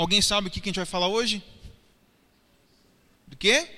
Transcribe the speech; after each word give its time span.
Alguém 0.00 0.22
sabe 0.22 0.48
o 0.48 0.50
que 0.50 0.60
a 0.60 0.64
gente 0.64 0.76
vai 0.76 0.86
falar 0.86 1.08
hoje? 1.08 1.42
Do 3.26 3.36
quê? 3.36 3.68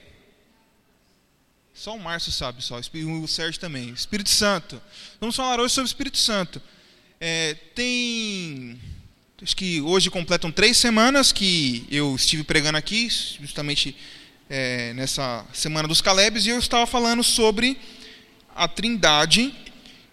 Só 1.75 1.97
o 1.97 1.99
Márcio 1.99 2.31
sabe, 2.31 2.63
só. 2.63 2.79
O 2.79 3.27
Sérgio 3.27 3.61
também. 3.61 3.89
Espírito 3.89 4.31
Santo. 4.31 4.81
Vamos 5.19 5.35
falar 5.35 5.59
hoje 5.59 5.75
sobre 5.75 5.87
o 5.87 5.91
Espírito 5.91 6.19
Santo. 6.19 6.63
É, 7.21 7.55
tem. 7.75 8.81
Acho 9.43 9.57
que 9.57 9.81
hoje 9.81 10.11
completam 10.11 10.53
três 10.53 10.77
semanas 10.77 11.33
que 11.33 11.89
eu 11.91 12.15
estive 12.15 12.45
pregando 12.45 12.79
aqui, 12.79 13.09
justamente 13.11 13.97
é, 14.49 14.93
nessa 14.93 15.45
semana 15.53 15.89
dos 15.89 16.01
Calebes, 16.01 16.47
e 16.47 16.51
eu 16.51 16.59
estava 16.61 16.87
falando 16.87 17.25
sobre 17.25 17.77
a 18.55 18.69
Trindade. 18.69 19.53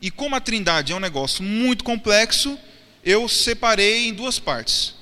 E 0.02 0.10
como 0.10 0.36
a 0.36 0.42
Trindade 0.42 0.92
é 0.92 0.96
um 0.96 1.00
negócio 1.00 1.44
muito 1.44 1.84
complexo, 1.84 2.58
eu 3.04 3.30
separei 3.30 4.08
em 4.08 4.14
duas 4.16 4.40
partes. 4.40 4.98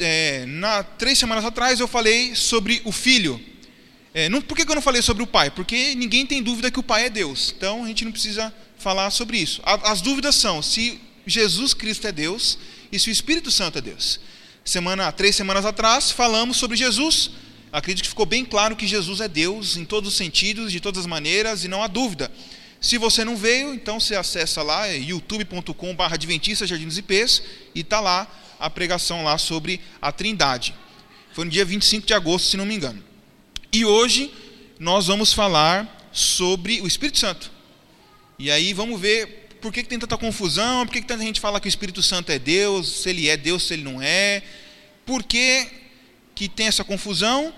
É, 0.00 0.44
na, 0.46 0.82
três 0.82 1.18
semanas 1.18 1.44
atrás 1.44 1.80
eu 1.80 1.88
falei 1.88 2.34
sobre 2.34 2.82
o 2.84 2.92
Filho. 2.92 3.40
É, 4.14 4.28
não, 4.28 4.42
por 4.42 4.56
que 4.56 4.70
eu 4.70 4.74
não 4.74 4.82
falei 4.82 5.00
sobre 5.00 5.22
o 5.22 5.26
Pai? 5.26 5.50
Porque 5.50 5.94
ninguém 5.94 6.26
tem 6.26 6.42
dúvida 6.42 6.70
que 6.70 6.78
o 6.78 6.82
Pai 6.82 7.06
é 7.06 7.10
Deus. 7.10 7.54
Então 7.56 7.84
a 7.84 7.88
gente 7.88 8.04
não 8.04 8.12
precisa 8.12 8.52
falar 8.78 9.10
sobre 9.10 9.38
isso. 9.38 9.62
A, 9.64 9.92
as 9.92 10.00
dúvidas 10.00 10.34
são 10.34 10.60
se 10.60 11.00
Jesus 11.26 11.72
Cristo 11.72 12.06
é 12.06 12.12
Deus 12.12 12.58
e 12.90 12.98
se 12.98 13.08
o 13.08 13.12
Espírito 13.12 13.50
Santo 13.50 13.78
é 13.78 13.80
Deus. 13.80 14.20
Semana, 14.64 15.10
três 15.10 15.34
semanas 15.34 15.64
atrás 15.64 16.10
falamos 16.10 16.56
sobre 16.56 16.76
Jesus. 16.76 17.30
Acredito 17.72 18.04
que 18.04 18.10
ficou 18.10 18.26
bem 18.26 18.44
claro 18.44 18.76
que 18.76 18.86
Jesus 18.86 19.20
é 19.20 19.28
Deus 19.28 19.78
em 19.78 19.84
todos 19.84 20.10
os 20.10 20.16
sentidos, 20.16 20.70
de 20.70 20.78
todas 20.78 21.00
as 21.00 21.06
maneiras, 21.06 21.64
e 21.64 21.68
não 21.68 21.82
há 21.82 21.86
dúvida. 21.86 22.30
Se 22.80 22.98
você 22.98 23.24
não 23.24 23.36
veio, 23.36 23.72
então 23.72 23.98
você 23.98 24.14
acessa 24.14 24.60
lá, 24.62 24.88
é 24.88 24.98
youtube.com.br 24.98 26.02
Adventista 26.02 26.66
Jardins 26.66 26.98
IPs, 26.98 27.42
e 27.74 27.80
está 27.80 27.98
lá 27.98 28.28
a 28.62 28.70
pregação 28.70 29.24
lá 29.24 29.36
sobre 29.36 29.80
a 30.00 30.12
Trindade. 30.12 30.72
Foi 31.32 31.44
no 31.44 31.50
dia 31.50 31.64
25 31.64 32.06
de 32.06 32.14
agosto, 32.14 32.48
se 32.48 32.56
não 32.56 32.64
me 32.64 32.74
engano. 32.74 33.02
E 33.72 33.84
hoje 33.84 34.32
nós 34.78 35.08
vamos 35.08 35.32
falar 35.32 36.08
sobre 36.12 36.80
o 36.80 36.86
Espírito 36.86 37.18
Santo. 37.18 37.50
E 38.38 38.50
aí 38.50 38.72
vamos 38.72 39.00
ver 39.00 39.48
por 39.60 39.72
que, 39.72 39.82
que 39.82 39.88
tem 39.88 39.98
tanta 39.98 40.16
confusão, 40.16 40.86
por 40.86 40.92
que, 40.92 41.00
que 41.00 41.06
tanta 41.06 41.24
gente 41.24 41.40
fala 41.40 41.60
que 41.60 41.66
o 41.66 41.68
Espírito 41.68 42.02
Santo 42.02 42.30
é 42.30 42.38
Deus, 42.38 43.02
se 43.02 43.10
ele 43.10 43.28
é 43.28 43.36
Deus, 43.36 43.66
se 43.66 43.74
ele 43.74 43.82
não 43.82 44.00
é. 44.00 44.42
Por 45.04 45.24
que, 45.24 45.66
que 46.34 46.48
tem 46.48 46.68
essa 46.68 46.84
confusão? 46.84 47.52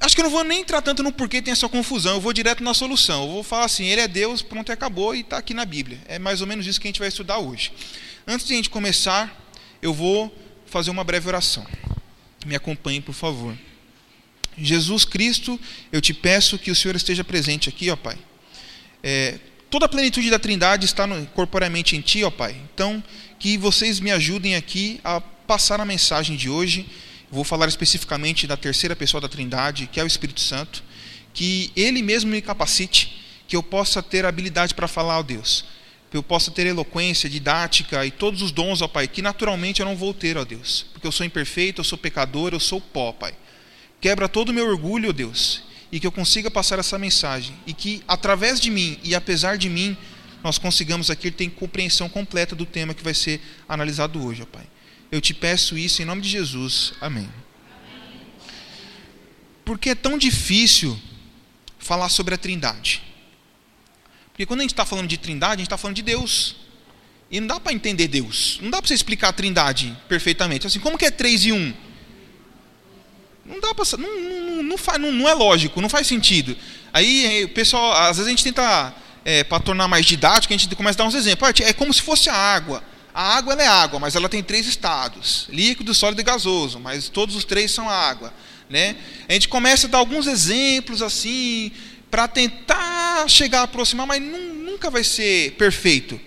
Acho 0.00 0.14
que 0.14 0.20
eu 0.20 0.24
não 0.24 0.30
vou 0.30 0.44
nem 0.44 0.60
entrar 0.60 0.82
tanto 0.82 1.02
no 1.02 1.12
porquê 1.12 1.42
tem 1.42 1.52
essa 1.52 1.68
confusão, 1.68 2.14
eu 2.14 2.20
vou 2.20 2.32
direto 2.32 2.62
na 2.62 2.74
solução. 2.74 3.22
Eu 3.22 3.32
vou 3.32 3.42
falar 3.42 3.64
assim, 3.64 3.86
ele 3.86 4.00
é 4.00 4.08
Deus, 4.08 4.42
pronto, 4.42 4.70
acabou 4.70 5.14
e 5.14 5.20
está 5.20 5.38
aqui 5.38 5.54
na 5.54 5.64
Bíblia. 5.64 5.98
É 6.06 6.18
mais 6.18 6.40
ou 6.40 6.46
menos 6.46 6.66
isso 6.66 6.80
que 6.80 6.86
a 6.86 6.90
gente 6.90 7.00
vai 7.00 7.08
estudar 7.08 7.38
hoje. 7.38 7.72
Antes 8.26 8.46
de 8.46 8.52
a 8.52 8.56
gente 8.56 8.70
começar, 8.70 9.45
eu 9.86 9.94
vou 9.94 10.34
fazer 10.66 10.90
uma 10.90 11.04
breve 11.04 11.28
oração. 11.28 11.66
Me 12.44 12.54
acompanhe, 12.54 13.00
por 13.00 13.14
favor. 13.14 13.56
Jesus 14.58 15.04
Cristo, 15.04 15.58
eu 15.92 16.00
te 16.00 16.12
peço 16.12 16.58
que 16.58 16.70
o 16.70 16.74
Senhor 16.74 16.96
esteja 16.96 17.22
presente 17.22 17.68
aqui, 17.68 17.90
ó 17.90 17.96
Pai. 17.96 18.18
É, 19.02 19.38
toda 19.70 19.86
a 19.86 19.88
plenitude 19.88 20.30
da 20.30 20.38
Trindade 20.38 20.84
está 20.86 21.06
no, 21.06 21.16
em 21.18 22.00
Ti, 22.00 22.24
ó 22.24 22.30
Pai. 22.30 22.56
Então, 22.72 23.02
que 23.38 23.56
vocês 23.56 24.00
me 24.00 24.10
ajudem 24.10 24.56
aqui 24.56 25.00
a 25.04 25.20
passar 25.20 25.80
a 25.80 25.84
mensagem 25.84 26.36
de 26.36 26.48
hoje. 26.48 26.86
Vou 27.30 27.44
falar 27.44 27.68
especificamente 27.68 28.46
da 28.46 28.56
terceira 28.56 28.96
pessoa 28.96 29.20
da 29.20 29.28
Trindade, 29.28 29.88
que 29.92 30.00
é 30.00 30.04
o 30.04 30.06
Espírito 30.06 30.40
Santo. 30.40 30.82
Que 31.32 31.70
Ele 31.76 32.02
mesmo 32.02 32.30
me 32.30 32.40
capacite, 32.40 33.22
que 33.46 33.54
eu 33.54 33.62
possa 33.62 34.02
ter 34.02 34.24
habilidade 34.24 34.74
para 34.74 34.88
falar, 34.88 35.18
ó 35.18 35.22
Deus 35.22 35.75
que 36.16 36.18
eu 36.18 36.22
possa 36.22 36.50
ter 36.50 36.66
eloquência, 36.66 37.28
didática 37.28 38.06
e 38.06 38.10
todos 38.10 38.40
os 38.40 38.50
dons, 38.50 38.80
ó 38.80 38.88
Pai, 38.88 39.06
que 39.06 39.20
naturalmente 39.20 39.80
eu 39.80 39.86
não 39.86 39.94
vou 39.94 40.14
ter, 40.14 40.38
ó 40.38 40.46
Deus, 40.46 40.86
porque 40.92 41.06
eu 41.06 41.12
sou 41.12 41.26
imperfeito, 41.26 41.80
eu 41.80 41.84
sou 41.84 41.98
pecador, 41.98 42.54
eu 42.54 42.60
sou 42.60 42.80
pó, 42.80 43.12
Pai. 43.12 43.34
Quebra 44.00 44.26
todo 44.26 44.48
o 44.48 44.52
meu 44.52 44.66
orgulho, 44.66 45.10
ó 45.10 45.12
Deus, 45.12 45.62
e 45.92 46.00
que 46.00 46.06
eu 46.06 46.12
consiga 46.12 46.50
passar 46.50 46.78
essa 46.78 46.98
mensagem, 46.98 47.54
e 47.66 47.74
que 47.74 48.02
através 48.08 48.58
de 48.58 48.70
mim 48.70 48.98
e 49.04 49.14
apesar 49.14 49.58
de 49.58 49.68
mim, 49.68 49.94
nós 50.42 50.56
consigamos 50.56 51.10
aqui 51.10 51.30
ter 51.30 51.50
compreensão 51.50 52.08
completa 52.08 52.56
do 52.56 52.64
tema 52.64 52.94
que 52.94 53.04
vai 53.04 53.12
ser 53.12 53.38
analisado 53.68 54.24
hoje, 54.24 54.40
ó 54.40 54.46
Pai. 54.46 54.64
Eu 55.12 55.20
te 55.20 55.34
peço 55.34 55.76
isso 55.76 56.00
em 56.00 56.06
nome 56.06 56.22
de 56.22 56.30
Jesus. 56.30 56.94
Amém. 56.98 57.28
Porque 59.66 59.90
é 59.90 59.94
tão 59.94 60.16
difícil 60.16 60.98
falar 61.78 62.08
sobre 62.08 62.34
a 62.34 62.38
Trindade? 62.38 63.05
Porque 64.36 64.44
quando 64.44 64.60
a 64.60 64.64
gente 64.64 64.74
está 64.74 64.84
falando 64.84 65.08
de 65.08 65.16
trindade, 65.16 65.54
a 65.54 65.56
gente 65.56 65.66
está 65.66 65.78
falando 65.78 65.96
de 65.96 66.02
Deus. 66.02 66.56
E 67.30 67.40
não 67.40 67.46
dá 67.46 67.58
para 67.58 67.72
entender 67.72 68.06
Deus. 68.06 68.58
Não 68.60 68.68
dá 68.68 68.82
para 68.82 68.86
você 68.86 68.92
explicar 68.92 69.30
a 69.30 69.32
trindade 69.32 69.96
perfeitamente. 70.06 70.66
Assim, 70.66 70.78
como 70.78 70.98
que 70.98 71.06
é 71.06 71.10
três 71.10 71.46
e 71.46 71.52
um? 71.52 71.72
Não 73.46 73.58
dá 73.58 73.74
para. 73.74 73.96
Não, 73.96 74.20
não, 74.20 74.62
não, 74.62 74.78
não, 74.98 75.12
não 75.12 75.26
é 75.26 75.32
lógico, 75.32 75.80
não 75.80 75.88
faz 75.88 76.06
sentido. 76.06 76.54
Aí 76.92 77.44
o 77.44 77.48
pessoal, 77.48 77.94
às 77.94 78.18
vezes 78.18 78.26
a 78.26 78.30
gente 78.30 78.44
tenta, 78.44 78.94
é, 79.24 79.42
para 79.42 79.58
tornar 79.58 79.88
mais 79.88 80.04
didático, 80.04 80.52
a 80.52 80.56
gente 80.56 80.76
começa 80.76 80.98
a 80.98 81.02
dar 81.02 81.08
uns 81.08 81.14
exemplos. 81.14 81.58
É 81.60 81.72
como 81.72 81.94
se 81.94 82.02
fosse 82.02 82.28
a 82.28 82.34
água. 82.34 82.84
A 83.14 83.38
água 83.38 83.54
é 83.54 83.66
água, 83.66 83.98
mas 83.98 84.16
ela 84.16 84.28
tem 84.28 84.42
três 84.42 84.66
estados: 84.66 85.46
líquido, 85.48 85.94
sólido 85.94 86.20
e 86.20 86.24
gasoso. 86.24 86.78
Mas 86.78 87.08
todos 87.08 87.34
os 87.34 87.44
três 87.46 87.70
são 87.70 87.88
água. 87.88 88.34
Né? 88.68 88.96
A 89.26 89.32
gente 89.32 89.48
começa 89.48 89.86
a 89.86 89.90
dar 89.90 89.98
alguns 89.98 90.26
exemplos 90.26 91.00
assim, 91.00 91.72
para 92.10 92.28
tentar 92.28 93.28
chegar 93.28 93.60
a 93.60 93.62
aproximar, 93.64 94.06
mas 94.06 94.22
nunca 94.22 94.90
vai 94.90 95.04
ser 95.04 95.52
perfeito. 95.52 96.20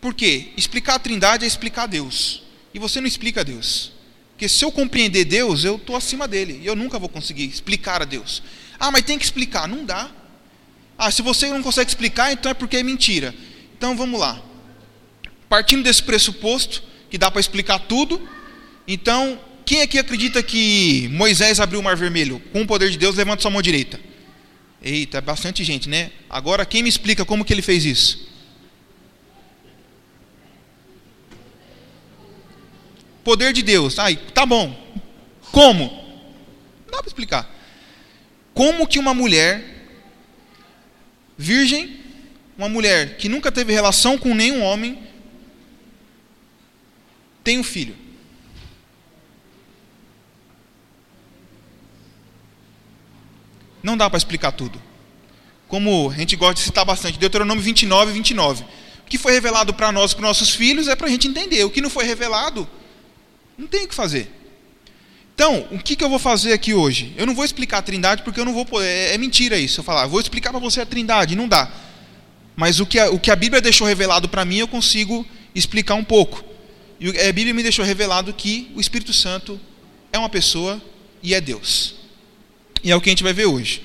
Por 0.00 0.14
quê? 0.14 0.48
Explicar 0.56 0.94
a 0.94 0.98
Trindade 0.98 1.44
é 1.44 1.48
explicar 1.48 1.86
Deus. 1.86 2.42
E 2.72 2.78
você 2.78 3.00
não 3.00 3.06
explica 3.06 3.44
Deus. 3.44 3.92
Porque 4.32 4.48
se 4.48 4.64
eu 4.64 4.72
compreender 4.72 5.24
Deus, 5.24 5.64
eu 5.64 5.76
estou 5.76 5.94
acima 5.96 6.26
dele. 6.26 6.60
E 6.62 6.66
eu 6.66 6.74
nunca 6.74 6.98
vou 6.98 7.08
conseguir 7.08 7.44
explicar 7.44 8.00
a 8.00 8.04
Deus. 8.04 8.42
Ah, 8.78 8.90
mas 8.90 9.02
tem 9.02 9.18
que 9.18 9.24
explicar. 9.24 9.68
Não 9.68 9.84
dá. 9.84 10.10
Ah, 10.96 11.10
se 11.10 11.20
você 11.20 11.48
não 11.48 11.62
consegue 11.62 11.90
explicar, 11.90 12.32
então 12.32 12.50
é 12.50 12.54
porque 12.54 12.78
é 12.78 12.82
mentira. 12.82 13.34
Então 13.76 13.96
vamos 13.96 14.18
lá. 14.18 14.42
Partindo 15.48 15.82
desse 15.82 16.02
pressuposto, 16.02 16.82
que 17.10 17.18
dá 17.18 17.30
para 17.30 17.40
explicar 17.40 17.80
tudo, 17.80 18.20
então, 18.92 19.38
quem 19.64 19.82
aqui 19.82 19.98
acredita 19.98 20.42
que 20.42 21.08
Moisés 21.12 21.60
abriu 21.60 21.78
o 21.78 21.82
mar 21.82 21.96
vermelho 21.96 22.42
com 22.52 22.62
o 22.62 22.66
poder 22.66 22.90
de 22.90 22.98
Deus? 22.98 23.14
Levanta 23.14 23.42
sua 23.42 23.50
mão 23.50 23.62
direita. 23.62 24.00
Eita, 24.82 25.18
é 25.18 25.20
bastante 25.20 25.62
gente, 25.62 25.88
né? 25.88 26.10
Agora 26.28 26.64
quem 26.64 26.82
me 26.82 26.88
explica 26.88 27.24
como 27.24 27.44
que 27.44 27.52
ele 27.52 27.62
fez 27.62 27.84
isso? 27.84 28.28
Poder 33.22 33.52
de 33.52 33.62
Deus. 33.62 33.98
Ai, 33.98 34.16
tá 34.16 34.46
bom. 34.46 34.74
Como? 35.52 35.84
Não 36.84 36.92
dá 36.92 36.98
para 36.98 37.08
explicar. 37.08 37.54
Como 38.54 38.86
que 38.86 38.98
uma 38.98 39.12
mulher 39.12 39.86
virgem, 41.36 42.00
uma 42.56 42.68
mulher 42.68 43.16
que 43.16 43.28
nunca 43.28 43.52
teve 43.52 43.72
relação 43.72 44.16
com 44.16 44.34
nenhum 44.34 44.62
homem, 44.62 45.02
tem 47.44 47.58
um 47.58 47.64
filho? 47.64 47.96
Não 53.82 53.96
dá 53.96 54.08
para 54.08 54.18
explicar 54.18 54.52
tudo. 54.52 54.80
Como 55.68 56.10
a 56.10 56.14
gente 56.14 56.36
gosta 56.36 56.54
de 56.54 56.60
citar 56.60 56.84
bastante, 56.84 57.18
Deuteronômio 57.18 57.62
29 57.62 58.10
e 58.10 58.14
29. 58.14 58.64
O 58.64 58.66
que 59.08 59.18
foi 59.18 59.32
revelado 59.32 59.72
para 59.72 59.90
nós, 59.92 60.14
para 60.14 60.22
nossos 60.22 60.50
filhos, 60.50 60.88
é 60.88 60.96
para 60.96 61.06
a 61.06 61.10
gente 61.10 61.28
entender. 61.28 61.64
O 61.64 61.70
que 61.70 61.80
não 61.80 61.90
foi 61.90 62.04
revelado, 62.04 62.68
não 63.56 63.66
tem 63.66 63.84
o 63.84 63.88
que 63.88 63.94
fazer. 63.94 64.30
Então, 65.34 65.66
o 65.70 65.78
que, 65.78 65.96
que 65.96 66.04
eu 66.04 66.08
vou 66.08 66.18
fazer 66.18 66.52
aqui 66.52 66.74
hoje? 66.74 67.14
Eu 67.16 67.24
não 67.24 67.34
vou 67.34 67.44
explicar 67.44 67.78
a 67.78 67.82
trindade 67.82 68.22
porque 68.22 68.38
eu 68.38 68.44
não 68.44 68.52
vou 68.52 68.66
poder. 68.66 68.86
É, 68.86 69.14
é 69.14 69.18
mentira 69.18 69.56
isso. 69.56 69.80
Eu 69.80 69.84
falar, 69.84 70.06
vou 70.06 70.20
explicar 70.20 70.50
para 70.50 70.60
você 70.60 70.82
a 70.82 70.86
trindade. 70.86 71.34
Não 71.34 71.48
dá. 71.48 71.70
Mas 72.56 72.78
o 72.78 72.84
que 72.84 72.98
a, 72.98 73.10
o 73.10 73.18
que 73.18 73.30
a 73.30 73.36
Bíblia 73.36 73.60
deixou 73.60 73.86
revelado 73.86 74.28
para 74.28 74.44
mim, 74.44 74.58
eu 74.58 74.68
consigo 74.68 75.26
explicar 75.54 75.94
um 75.94 76.04
pouco. 76.04 76.44
E 77.00 77.08
a 77.08 77.32
Bíblia 77.32 77.54
me 77.54 77.62
deixou 77.62 77.84
revelado 77.84 78.34
que 78.34 78.70
o 78.74 78.80
Espírito 78.80 79.14
Santo 79.14 79.58
é 80.12 80.18
uma 80.18 80.28
pessoa 80.28 80.82
e 81.22 81.32
é 81.32 81.40
Deus. 81.40 81.99
E 82.82 82.90
é 82.90 82.96
o 82.96 83.00
que 83.00 83.08
a 83.08 83.12
gente 83.12 83.22
vai 83.22 83.32
ver 83.32 83.46
hoje. 83.46 83.82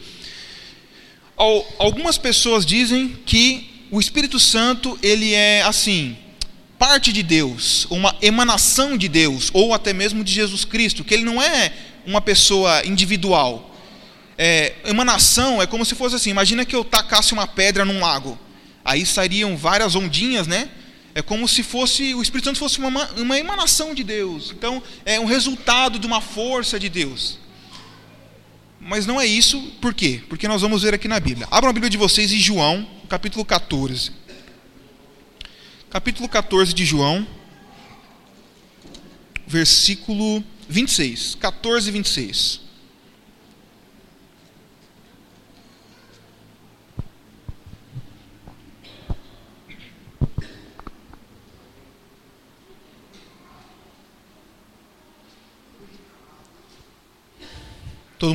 Algumas 1.77 2.17
pessoas 2.17 2.65
dizem 2.65 3.17
que 3.25 3.87
o 3.91 3.99
Espírito 3.99 4.39
Santo 4.39 4.97
ele 5.03 5.33
é 5.33 5.61
assim, 5.63 6.17
parte 6.79 7.11
de 7.11 7.21
Deus, 7.21 7.85
uma 7.89 8.15
emanação 8.21 8.97
de 8.97 9.07
Deus, 9.07 9.49
ou 9.53 9.73
até 9.73 9.93
mesmo 9.93 10.23
de 10.23 10.31
Jesus 10.31 10.63
Cristo, 10.65 11.03
que 11.03 11.13
ele 11.13 11.23
não 11.23 11.41
é 11.41 11.73
uma 12.05 12.21
pessoa 12.21 12.85
individual. 12.85 13.75
É, 14.37 14.73
emanação 14.85 15.61
é 15.61 15.67
como 15.67 15.85
se 15.85 15.95
fosse 15.95 16.15
assim: 16.15 16.29
imagina 16.29 16.65
que 16.65 16.75
eu 16.75 16.83
tacasse 16.83 17.33
uma 17.33 17.47
pedra 17.47 17.85
num 17.85 17.99
lago, 17.99 18.37
aí 18.83 19.05
sairiam 19.05 19.57
várias 19.57 19.95
ondinhas, 19.95 20.47
né? 20.47 20.69
É 21.13 21.21
como 21.21 21.47
se 21.47 21.63
fosse 21.63 22.13
o 22.13 22.21
Espírito 22.21 22.45
Santo 22.45 22.59
fosse 22.59 22.77
uma, 22.77 23.09
uma 23.11 23.39
emanação 23.39 23.93
de 23.93 24.03
Deus. 24.03 24.51
Então, 24.51 24.83
é 25.05 25.17
um 25.17 25.25
resultado 25.25 25.97
de 25.97 26.05
uma 26.05 26.19
força 26.19 26.77
de 26.77 26.89
Deus. 26.89 27.39
Mas 28.87 29.07
não 29.07 29.19
é 29.19 29.25
isso, 29.25 29.59
por 29.81 29.95
quê? 29.95 30.21
Porque 30.29 30.47
nós 30.47 30.61
vamos 30.61 30.83
ver 30.83 30.93
aqui 30.93 31.07
na 31.07 31.19
Bíblia. 31.19 31.47
Abram 31.49 31.71
a 31.71 31.73
Bíblia 31.73 31.89
de 31.89 31.97
vocês 31.97 32.31
em 32.31 32.37
João, 32.37 32.87
capítulo 33.09 33.43
14. 33.43 34.11
Capítulo 35.89 36.29
14 36.29 36.71
de 36.71 36.85
João, 36.85 37.25
versículo 39.47 40.43
26. 40.69 41.33
14, 41.33 41.89
26. 41.89 42.61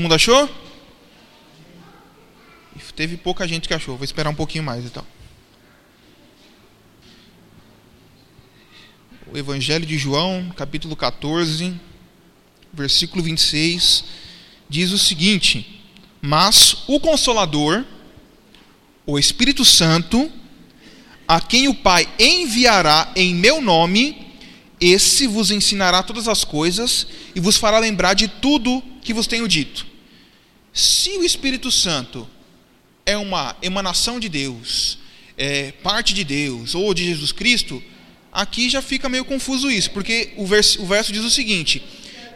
Todo 0.01 0.05
mundo 0.05 0.15
achou? 0.15 0.49
Teve 2.97 3.19
pouca 3.19 3.47
gente 3.47 3.69
que 3.69 3.75
achou. 3.75 3.99
Vou 3.99 4.05
esperar 4.05 4.31
um 4.31 4.35
pouquinho 4.35 4.65
mais 4.65 4.83
então. 4.83 5.05
O 9.31 9.37
Evangelho 9.37 9.85
de 9.85 9.99
João, 9.99 10.51
capítulo 10.57 10.97
14, 10.97 11.79
versículo 12.73 13.23
26, 13.23 14.05
diz 14.71 14.91
o 14.91 14.99
seguinte: 14.99 15.83
Mas 16.23 16.85
o 16.87 16.99
Consolador, 16.99 17.85
o 19.05 19.19
Espírito 19.19 19.67
Santo, 19.67 20.33
a 21.29 21.43
quem 21.43 21.69
o 21.69 21.75
Pai 21.75 22.09
enviará 22.19 23.13
em 23.15 23.35
meu 23.35 23.61
nome, 23.61 24.35
esse 24.81 25.27
vos 25.27 25.51
ensinará 25.51 26.03
todas 26.03 26.27
as 26.27 26.43
coisas 26.43 27.07
e 27.35 27.41
vos 27.41 27.59
fará 27.59 27.79
lembrar 27.79 28.15
de 28.15 28.29
tudo 28.29 28.83
que 29.03 29.13
vos 29.13 29.27
tenho 29.27 29.47
dito. 29.47 29.90
Se 30.73 31.11
o 31.19 31.25
Espírito 31.25 31.71
Santo 31.71 32.29
é 33.05 33.17
uma 33.17 33.57
emanação 33.61 34.21
de 34.21 34.29
Deus, 34.29 34.99
é 35.37 35.73
parte 35.83 36.15
de 36.15 36.23
Deus 36.25 36.75
ou 36.75 36.93
de 36.95 37.05
Jesus 37.05 37.33
Cristo, 37.33 37.83
aqui 38.33 38.69
já 38.69 38.81
fica 38.81 39.09
meio 39.09 39.25
confuso 39.25 39.71
isso, 39.71 39.91
porque 39.91 40.33
o 40.37 40.47
verso, 40.47 40.83
o 40.83 40.87
verso 40.87 41.13
diz 41.13 41.25
o 41.25 41.31
seguinte: 41.31 41.83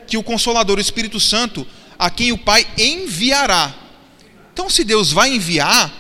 que 0.07 0.17
o 0.17 0.23
Consolador, 0.23 0.79
o 0.79 0.81
Espírito 0.81 1.21
Santo, 1.21 1.67
a 1.99 2.11
quem 2.11 2.33
o 2.33 2.39
Pai 2.39 2.67
enviará. 2.77 3.75
Então, 4.53 4.71
se 4.71 4.85
Deus 4.85 5.13
vai 5.13 5.35
enviar, 5.35 5.93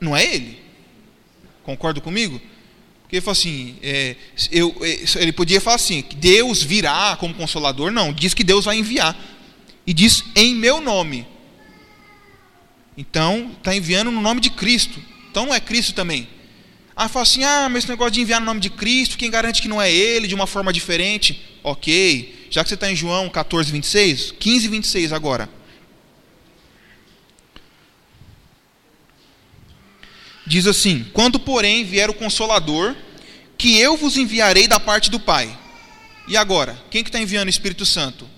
não 0.00 0.16
é 0.16 0.24
Ele. 0.24 0.58
Concorda 1.62 2.00
comigo? 2.00 2.40
Porque 3.02 3.16
ele 3.16 3.20
falou 3.20 3.32
assim, 3.32 3.76
é, 3.82 4.16
eu, 4.50 4.74
é, 4.80 5.22
ele 5.22 5.32
podia 5.32 5.60
falar 5.60 5.76
assim, 5.76 6.04
Deus 6.16 6.62
virá 6.62 7.16
como 7.16 7.34
consolador. 7.34 7.90
Não, 7.90 8.12
diz 8.12 8.34
que 8.34 8.42
Deus 8.42 8.64
vai 8.64 8.78
enviar. 8.78 9.16
E 9.86 9.92
diz 9.92 10.24
em 10.34 10.54
meu 10.54 10.80
nome. 10.80 11.26
Então, 12.96 13.52
está 13.58 13.74
enviando 13.74 14.10
no 14.10 14.20
nome 14.20 14.40
de 14.40 14.50
Cristo. 14.50 15.02
Então 15.30 15.46
não 15.46 15.54
é 15.54 15.60
Cristo 15.60 15.94
também. 15.94 16.28
Ah, 16.96 17.08
fala 17.08 17.24
assim, 17.24 17.42
ah, 17.42 17.68
mas 17.68 17.78
esse 17.78 17.88
negócio 17.88 18.12
de 18.12 18.20
enviar 18.20 18.40
no 18.40 18.46
nome 18.46 18.60
de 18.60 18.70
Cristo, 18.70 19.18
quem 19.18 19.30
garante 19.30 19.60
que 19.60 19.66
não 19.66 19.82
é 19.82 19.90
Ele, 19.90 20.28
de 20.28 20.34
uma 20.34 20.46
forma 20.46 20.72
diferente? 20.72 21.42
Ok. 21.62 22.46
Já 22.50 22.62
que 22.62 22.68
você 22.68 22.74
está 22.74 22.90
em 22.90 22.94
João 22.94 23.28
14, 23.28 23.72
26, 23.72 24.32
15, 24.38 24.68
26 24.68 25.12
agora. 25.12 25.48
Diz 30.46 30.66
assim: 30.66 31.04
Quando, 31.12 31.40
porém, 31.40 31.84
vier 31.84 32.08
o 32.08 32.14
Consolador, 32.14 32.94
que 33.58 33.76
eu 33.78 33.96
vos 33.96 34.16
enviarei 34.16 34.68
da 34.68 34.78
parte 34.78 35.10
do 35.10 35.18
Pai. 35.18 35.58
E 36.28 36.36
agora, 36.36 36.80
quem 36.90 37.02
que 37.02 37.08
está 37.08 37.18
enviando 37.18 37.46
o 37.48 37.50
Espírito 37.50 37.84
Santo? 37.84 38.28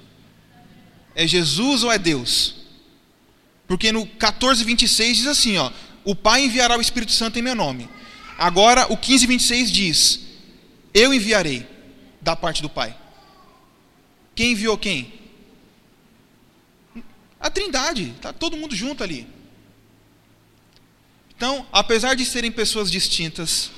É 1.16 1.26
Jesus 1.26 1.82
ou 1.82 1.90
é 1.90 1.98
Deus? 1.98 2.54
Porque 3.66 3.90
no 3.90 4.06
14, 4.06 4.62
26 4.62 5.16
diz 5.16 5.26
assim: 5.26 5.56
ó, 5.56 5.72
O 6.04 6.14
Pai 6.14 6.44
enviará 6.44 6.76
o 6.76 6.80
Espírito 6.80 7.10
Santo 7.10 7.38
em 7.38 7.42
meu 7.42 7.54
nome. 7.54 7.88
Agora, 8.36 8.92
o 8.92 8.98
15, 8.98 9.26
26 9.26 9.72
diz: 9.72 10.20
Eu 10.92 11.14
enviarei 11.14 11.66
da 12.20 12.36
parte 12.36 12.60
do 12.60 12.68
Pai. 12.68 12.94
Quem 14.34 14.52
enviou 14.52 14.76
quem? 14.76 15.14
A 17.40 17.48
Trindade, 17.48 18.12
está 18.14 18.30
todo 18.32 18.56
mundo 18.56 18.76
junto 18.76 19.02
ali. 19.02 19.26
Então, 21.34 21.66
apesar 21.72 22.14
de 22.14 22.26
serem 22.26 22.52
pessoas 22.52 22.90
distintas, 22.90 23.70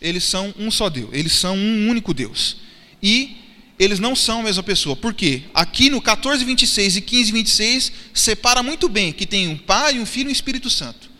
eles 0.00 0.24
são 0.24 0.54
um 0.58 0.70
só 0.70 0.88
Deus, 0.88 1.10
eles 1.12 1.32
são 1.32 1.54
um 1.54 1.88
único 1.88 2.14
Deus. 2.14 2.56
E 3.02 3.45
eles 3.78 3.98
não 3.98 4.16
são 4.16 4.40
a 4.40 4.42
mesma 4.42 4.62
pessoa. 4.62 4.96
Por 4.96 5.12
quê? 5.12 5.44
Aqui 5.52 5.90
no 5.90 6.00
14, 6.00 6.44
26 6.44 6.96
e 6.96 7.00
15, 7.00 7.32
26, 7.32 7.92
separa 8.14 8.62
muito 8.62 8.88
bem 8.88 9.12
que 9.12 9.26
tem 9.26 9.48
um 9.48 9.56
Pai, 9.56 9.98
um 9.98 10.06
Filho 10.06 10.28
e 10.28 10.30
um 10.30 10.32
Espírito 10.32 10.70
Santo. 10.70 11.10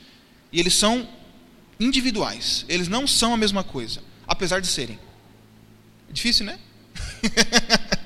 E 0.52 0.58
eles 0.58 0.74
são 0.74 1.08
individuais. 1.78 2.64
Eles 2.68 2.88
não 2.88 3.06
são 3.06 3.34
a 3.34 3.36
mesma 3.36 3.62
coisa, 3.62 4.02
apesar 4.26 4.60
de 4.60 4.66
serem. 4.66 4.98
É 6.08 6.12
difícil, 6.12 6.46
né? 6.46 6.58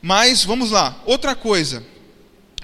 Mas 0.00 0.44
vamos 0.44 0.70
lá. 0.70 1.02
Outra 1.04 1.34
coisa 1.34 1.84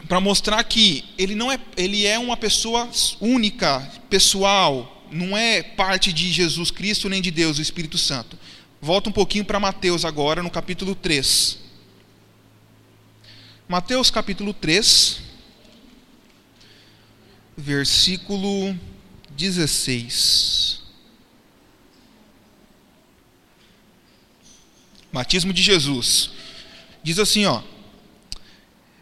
para 0.09 0.21
mostrar 0.21 0.63
que 0.65 1.05
ele 1.17 1.35
não 1.35 1.51
é, 1.51 1.59
ele 1.77 2.07
é 2.07 2.19
uma 2.19 2.37
pessoa 2.37 2.89
única, 3.21 3.81
pessoal, 4.11 5.07
não 5.11 5.37
é 5.37 5.63
parte 5.63 6.13
de 6.13 6.31
Jesus 6.31 6.71
Cristo 6.71 7.09
nem 7.09 7.23
de 7.23 7.31
Deus, 7.31 7.59
o 7.59 7.63
Espírito 7.63 7.99
Santo. 7.99 8.39
Volta 8.85 9.09
um 9.09 9.13
pouquinho 9.13 9.45
para 9.45 9.61
Mateus 9.61 10.05
agora, 10.05 10.43
no 10.43 10.51
capítulo 10.51 10.97
3. 10.97 11.57
Mateus 13.69 14.11
capítulo 14.11 14.53
3, 14.53 15.21
versículo 17.57 18.77
16. 19.31 20.83
Batismo 25.13 25.53
de 25.53 25.63
Jesus. 25.63 26.33
Diz 27.05 27.21
assim, 27.21 27.47
ó: 27.47 27.63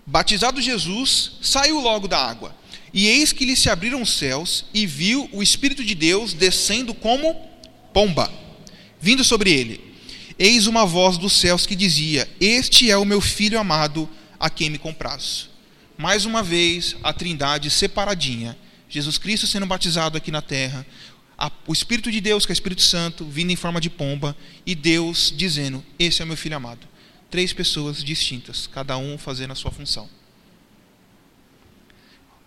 Batizado 0.05 0.61
Jesus, 0.61 1.38
saiu 1.41 1.81
logo 1.81 2.06
da 2.06 2.19
água. 2.19 2.55
E 2.93 3.06
eis 3.06 3.33
que 3.33 3.47
lhe 3.47 3.56
se 3.56 3.71
abriram 3.71 4.03
os 4.03 4.12
céus 4.12 4.67
e 4.75 4.85
viu 4.85 5.26
o 5.33 5.43
Espírito 5.43 5.83
de 5.83 5.94
Deus 5.94 6.35
descendo 6.35 6.93
como 6.93 7.35
pomba 7.94 8.50
vindo 9.00 9.25
sobre 9.25 9.50
ele. 9.50 9.81
Eis 10.38 10.67
uma 10.67 10.87
voz 10.87 11.19
dos 11.19 11.32
céus 11.35 11.67
que 11.67 11.76
dizia: 11.76 12.29
Este 12.41 12.91
é 12.91 12.97
o 12.97 13.05
meu 13.05 13.20
filho 13.20 13.58
amado, 13.58 14.08
a 14.38 14.49
quem 14.49 14.70
me 14.70 14.79
comprazo. 14.79 15.50
Mais 15.99 16.25
uma 16.25 16.43
vez, 16.43 16.97
a 17.02 17.12
Trindade 17.12 17.70
separadinha. 17.70 18.56
Jesus 18.88 19.19
Cristo 19.19 19.47
sendo 19.47 19.67
batizado 19.67 20.17
aqui 20.17 20.31
na 20.31 20.43
terra, 20.43 20.85
o 21.67 21.73
Espírito 21.73 22.11
de 22.11 22.20
Deus, 22.20 22.44
que 22.44 22.52
é 22.52 22.55
o 22.55 22.61
Espírito 22.61 22.82
Santo, 22.82 23.25
vindo 23.25 23.50
em 23.50 23.56
forma 23.56 23.81
de 23.81 23.88
pomba, 23.88 24.37
e 24.67 24.75
Deus 24.75 25.32
dizendo: 25.35 25.85
Esse 25.99 26.23
é 26.23 26.25
o 26.25 26.29
meu 26.29 26.37
filho 26.37 26.56
amado. 26.56 26.88
Três 27.31 27.52
pessoas 27.52 28.02
distintas, 28.02 28.66
cada 28.66 28.97
um 28.97 29.16
fazendo 29.16 29.52
a 29.52 29.54
sua 29.54 29.71
função. 29.71 30.09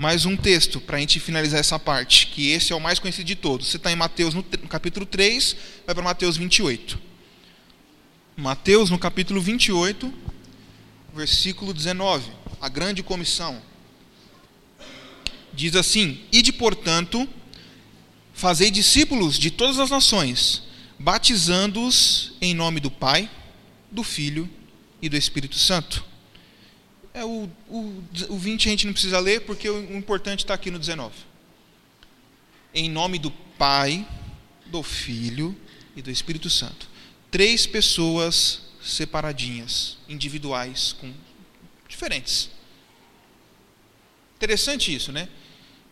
Mais 0.03 0.25
um 0.25 0.35
texto 0.35 0.81
para 0.81 0.97
a 0.97 0.99
gente 0.99 1.17
finalizar 1.17 1.61
essa 1.61 1.79
parte, 1.79 2.27
que 2.27 2.51
esse 2.51 2.73
é 2.73 2.75
o 2.75 2.81
mais 2.81 2.99
conhecido 2.99 3.25
de 3.25 3.37
todos. 3.37 3.69
Você 3.69 3.77
está 3.77 3.89
em 3.89 3.95
Mateus 3.95 4.33
no, 4.33 4.43
capítulo 4.43 5.05
3, 5.05 5.55
vai 5.85 5.95
para 5.95 6.03
Mateus 6.03 6.35
28. 6.35 6.99
Mateus 8.35 8.89
no 8.89 8.99
capítulo 8.99 9.39
28, 9.39 10.13
versículo 11.15 11.73
19. 11.73 12.29
A 12.59 12.67
grande 12.67 13.01
comissão. 13.01 13.61
Diz 15.53 15.73
assim: 15.73 16.19
Ide, 16.33 16.51
portanto, 16.51 17.25
fazei 18.33 18.69
discípulos 18.69 19.39
de 19.39 19.51
todas 19.51 19.79
as 19.79 19.89
nações, 19.89 20.63
batizando-os 20.99 22.33
em 22.41 22.53
nome 22.53 22.81
do 22.81 22.91
Pai, 22.91 23.31
do 23.89 24.03
Filho 24.03 24.49
e 25.01 25.07
do 25.07 25.15
Espírito 25.15 25.57
Santo 25.57 26.11
é, 27.13 27.23
o, 27.23 27.49
o, 27.69 28.03
o 28.29 28.37
20 28.37 28.67
a 28.67 28.71
gente 28.71 28.85
não 28.85 28.93
precisa 28.93 29.19
ler, 29.19 29.41
porque 29.41 29.69
o, 29.69 29.75
o 29.75 29.97
importante 29.97 30.39
está 30.43 30.53
aqui 30.53 30.71
no 30.71 30.79
19. 30.79 31.13
Em 32.73 32.89
nome 32.89 33.19
do 33.19 33.29
Pai, 33.31 34.05
do 34.65 34.81
Filho 34.81 35.55
e 35.95 36.01
do 36.01 36.09
Espírito 36.09 36.49
Santo. 36.49 36.87
Três 37.29 37.67
pessoas 37.67 38.61
separadinhas, 38.83 39.97
individuais, 40.09 40.93
com 40.93 41.13
diferentes. 41.87 42.49
Interessante 44.35 44.93
isso, 44.93 45.11
né? 45.11 45.29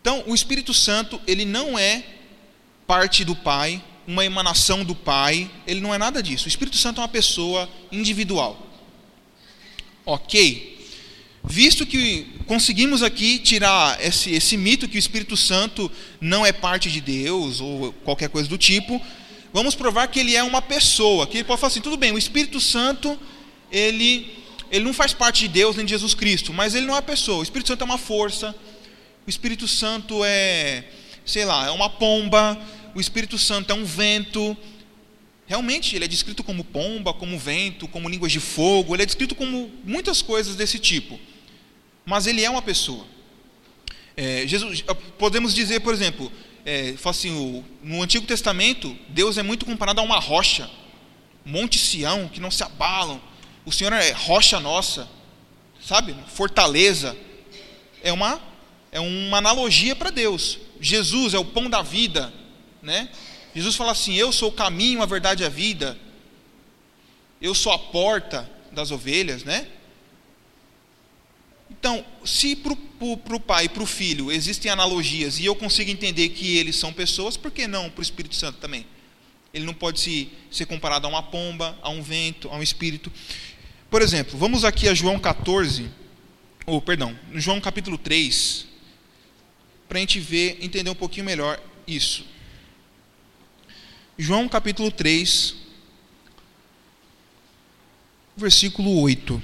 Então, 0.00 0.24
o 0.26 0.34
Espírito 0.34 0.74
Santo, 0.74 1.20
ele 1.26 1.44
não 1.44 1.78
é 1.78 2.04
parte 2.86 3.24
do 3.24 3.36
Pai, 3.36 3.82
uma 4.06 4.24
emanação 4.24 4.84
do 4.84 4.94
Pai, 4.94 5.48
ele 5.66 5.80
não 5.80 5.94
é 5.94 5.98
nada 5.98 6.20
disso. 6.20 6.46
O 6.46 6.48
Espírito 6.48 6.76
Santo 6.76 7.00
é 7.00 7.02
uma 7.02 7.08
pessoa 7.08 7.70
individual. 7.92 8.66
Ok? 10.04 10.71
Visto 11.44 11.84
que 11.84 12.26
conseguimos 12.46 13.02
aqui 13.02 13.38
tirar 13.38 13.98
esse, 14.00 14.30
esse 14.30 14.56
mito 14.56 14.88
que 14.88 14.96
o 14.96 14.98
Espírito 14.98 15.36
Santo 15.36 15.90
não 16.20 16.46
é 16.46 16.52
parte 16.52 16.90
de 16.90 17.00
Deus 17.00 17.60
ou 17.60 17.92
qualquer 18.04 18.28
coisa 18.28 18.48
do 18.48 18.56
tipo, 18.56 19.00
vamos 19.52 19.74
provar 19.74 20.06
que 20.06 20.20
ele 20.20 20.36
é 20.36 20.42
uma 20.42 20.62
pessoa. 20.62 21.26
Que 21.26 21.38
ele 21.38 21.44
pode 21.44 21.60
falar 21.60 21.70
assim: 21.70 21.80
tudo 21.80 21.96
bem, 21.96 22.12
o 22.12 22.18
Espírito 22.18 22.60
Santo 22.60 23.18
ele, 23.72 24.32
ele 24.70 24.84
não 24.84 24.92
faz 24.92 25.12
parte 25.12 25.40
de 25.40 25.48
Deus 25.48 25.76
nem 25.76 25.84
de 25.84 25.90
Jesus 25.90 26.14
Cristo, 26.14 26.52
mas 26.52 26.74
ele 26.74 26.86
não 26.86 26.94
é 26.94 26.96
uma 26.98 27.02
pessoa. 27.02 27.38
O 27.38 27.42
Espírito 27.42 27.68
Santo 27.68 27.80
é 27.80 27.84
uma 27.84 27.98
força, 27.98 28.54
o 29.26 29.30
Espírito 29.30 29.66
Santo 29.66 30.22
é, 30.24 30.84
sei 31.26 31.44
lá, 31.44 31.66
é 31.66 31.70
uma 31.70 31.90
pomba, 31.90 32.56
o 32.94 33.00
Espírito 33.00 33.36
Santo 33.36 33.72
é 33.72 33.74
um 33.74 33.84
vento. 33.84 34.56
Realmente, 35.44 35.96
ele 35.96 36.04
é 36.04 36.08
descrito 36.08 36.44
como 36.44 36.62
pomba, 36.62 37.12
como 37.12 37.36
vento, 37.36 37.88
como 37.88 38.08
línguas 38.08 38.30
de 38.30 38.38
fogo, 38.38 38.94
ele 38.94 39.02
é 39.02 39.06
descrito 39.06 39.34
como 39.34 39.72
muitas 39.84 40.22
coisas 40.22 40.54
desse 40.54 40.78
tipo. 40.78 41.18
Mas 42.04 42.26
ele 42.26 42.44
é 42.44 42.50
uma 42.50 42.62
pessoa. 42.62 43.06
É, 44.16 44.46
Jesus, 44.46 44.84
podemos 45.18 45.54
dizer, 45.54 45.80
por 45.80 45.94
exemplo, 45.94 46.30
é, 46.64 46.94
assim, 47.04 47.30
o, 47.30 47.64
no 47.82 48.02
Antigo 48.02 48.26
Testamento, 48.26 48.96
Deus 49.08 49.38
é 49.38 49.42
muito 49.42 49.64
comparado 49.64 50.00
a 50.00 50.04
uma 50.04 50.18
rocha, 50.18 50.70
Monte 51.44 51.78
Sião, 51.78 52.28
que 52.28 52.40
não 52.40 52.50
se 52.50 52.62
abalam. 52.62 53.20
O 53.64 53.72
Senhor 53.72 53.92
é 53.92 54.10
rocha 54.12 54.60
nossa, 54.60 55.08
sabe? 55.84 56.14
Fortaleza. 56.28 57.16
É 58.02 58.12
uma, 58.12 58.40
é 58.90 59.00
uma 59.00 59.38
analogia 59.38 59.94
para 59.94 60.10
Deus. 60.10 60.58
Jesus 60.80 61.34
é 61.34 61.38
o 61.38 61.44
pão 61.44 61.70
da 61.70 61.82
vida, 61.82 62.32
né? 62.82 63.08
Jesus 63.54 63.76
fala 63.76 63.92
assim: 63.92 64.14
Eu 64.14 64.32
sou 64.32 64.48
o 64.48 64.52
caminho, 64.52 65.02
a 65.02 65.06
verdade 65.06 65.42
e 65.42 65.46
a 65.46 65.48
vida. 65.48 65.96
Eu 67.40 67.54
sou 67.54 67.72
a 67.72 67.78
porta 67.78 68.50
das 68.70 68.90
ovelhas, 68.90 69.44
né? 69.44 69.66
Então, 71.82 72.04
se 72.24 72.54
para 72.54 73.34
o 73.34 73.40
pai 73.40 73.64
e 73.64 73.68
para 73.68 73.82
o 73.82 73.86
filho 73.86 74.30
existem 74.30 74.70
analogias 74.70 75.40
e 75.40 75.46
eu 75.46 75.56
consigo 75.56 75.90
entender 75.90 76.28
que 76.28 76.56
eles 76.56 76.76
são 76.76 76.92
pessoas, 76.92 77.36
por 77.36 77.50
que 77.50 77.66
não 77.66 77.90
para 77.90 77.98
o 77.98 78.02
Espírito 78.04 78.36
Santo 78.36 78.60
também? 78.60 78.86
Ele 79.52 79.64
não 79.64 79.74
pode 79.74 79.98
se, 79.98 80.30
ser 80.48 80.64
comparado 80.66 81.08
a 81.08 81.10
uma 81.10 81.24
pomba, 81.24 81.76
a 81.82 81.90
um 81.90 82.00
vento, 82.00 82.48
a 82.50 82.54
um 82.54 82.62
espírito. 82.62 83.10
Por 83.90 84.00
exemplo, 84.00 84.38
vamos 84.38 84.64
aqui 84.64 84.88
a 84.88 84.94
João 84.94 85.18
14, 85.18 85.90
ou 86.66 86.80
perdão, 86.80 87.18
João 87.34 87.60
capítulo 87.60 87.98
3, 87.98 88.64
para 89.88 89.98
a 89.98 90.00
gente 90.02 90.20
ver, 90.20 90.58
entender 90.60 90.88
um 90.88 90.94
pouquinho 90.94 91.26
melhor 91.26 91.60
isso. 91.84 92.24
João 94.16 94.48
capítulo 94.48 94.88
3, 94.92 95.56
versículo 98.36 99.00
8. 99.00 99.42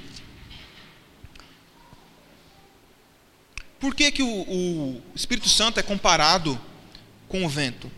Por 3.80 3.94
que, 3.94 4.10
que 4.10 4.22
o, 4.22 4.28
o 4.28 5.02
Espírito 5.14 5.48
Santo 5.48 5.78
é 5.78 5.82
comparado 5.82 6.60
com 7.28 7.44
o 7.44 7.48
vento? 7.48 7.90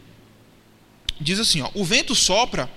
Diz 1.20 1.38
assim: 1.38 1.60
ó, 1.62 1.70
o 1.75 1.84
vento 1.84 2.14
sopra 2.14 2.70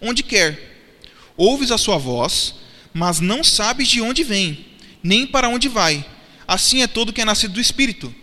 onde 0.00 0.22
quer, 0.22 0.92
ouves 1.36 1.70
a 1.70 1.78
sua 1.78 1.98
voz, 1.98 2.54
mas 2.92 3.20
não 3.20 3.44
sabes 3.44 3.88
de 3.88 4.00
onde 4.00 4.24
vem, 4.24 4.66
nem 5.02 5.26
para 5.26 5.48
onde 5.48 5.68
vai. 5.68 6.04
Assim 6.46 6.82
é 6.82 6.86
todo 6.86 7.12
que 7.12 7.20
é 7.20 7.24
nascido 7.24 7.54
do 7.54 7.60
Espírito. 7.60 8.14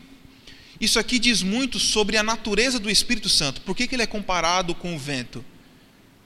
Isso 0.80 1.00
aqui 1.00 1.18
diz 1.18 1.42
muito 1.42 1.80
sobre 1.80 2.18
a 2.18 2.24
natureza 2.24 2.78
do 2.78 2.90
Espírito 2.90 3.30
Santo. 3.30 3.62
Por 3.62 3.76
que, 3.76 3.88
que 3.88 3.96
ele 3.96 4.04
é 4.04 4.08
comparado 4.08 4.76
com 4.76 4.96
o 4.96 5.00
vento? 5.00 5.44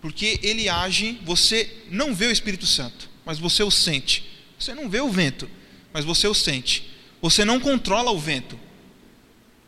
Porque 0.01 0.39
ele 0.41 0.67
age, 0.67 1.19
você 1.23 1.83
não 1.89 2.13
vê 2.13 2.25
o 2.25 2.31
Espírito 2.31 2.65
Santo, 2.65 3.09
mas 3.25 3.37
você 3.37 3.63
o 3.63 3.71
sente. 3.71 4.23
Você 4.59 4.73
não 4.73 4.89
vê 4.89 4.99
o 4.99 5.09
vento, 5.09 5.49
mas 5.93 6.03
você 6.03 6.27
o 6.27 6.33
sente. 6.33 6.89
Você 7.21 7.45
não 7.45 7.59
controla 7.59 8.11
o 8.11 8.19
vento. 8.19 8.59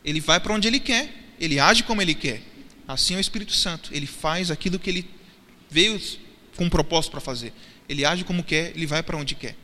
Ele 0.03 0.19
vai 0.19 0.39
para 0.39 0.53
onde 0.53 0.67
ele 0.67 0.79
quer, 0.79 1.13
ele 1.39 1.59
age 1.59 1.83
como 1.83 2.01
ele 2.01 2.13
quer. 2.13 2.41
Assim 2.87 3.13
é 3.13 3.17
o 3.17 3.21
Espírito 3.21 3.53
Santo. 3.53 3.89
Ele 3.93 4.07
faz 4.07 4.51
aquilo 4.51 4.79
que 4.79 4.89
ele 4.89 5.09
veio 5.69 5.99
com 6.55 6.65
um 6.65 6.69
propósito 6.69 7.11
para 7.11 7.21
fazer. 7.21 7.53
Ele 7.87 8.05
age 8.05 8.23
como 8.23 8.43
quer, 8.43 8.71
ele 8.75 8.85
vai 8.85 9.03
para 9.03 9.17
onde 9.17 9.35
quer. 9.35 9.55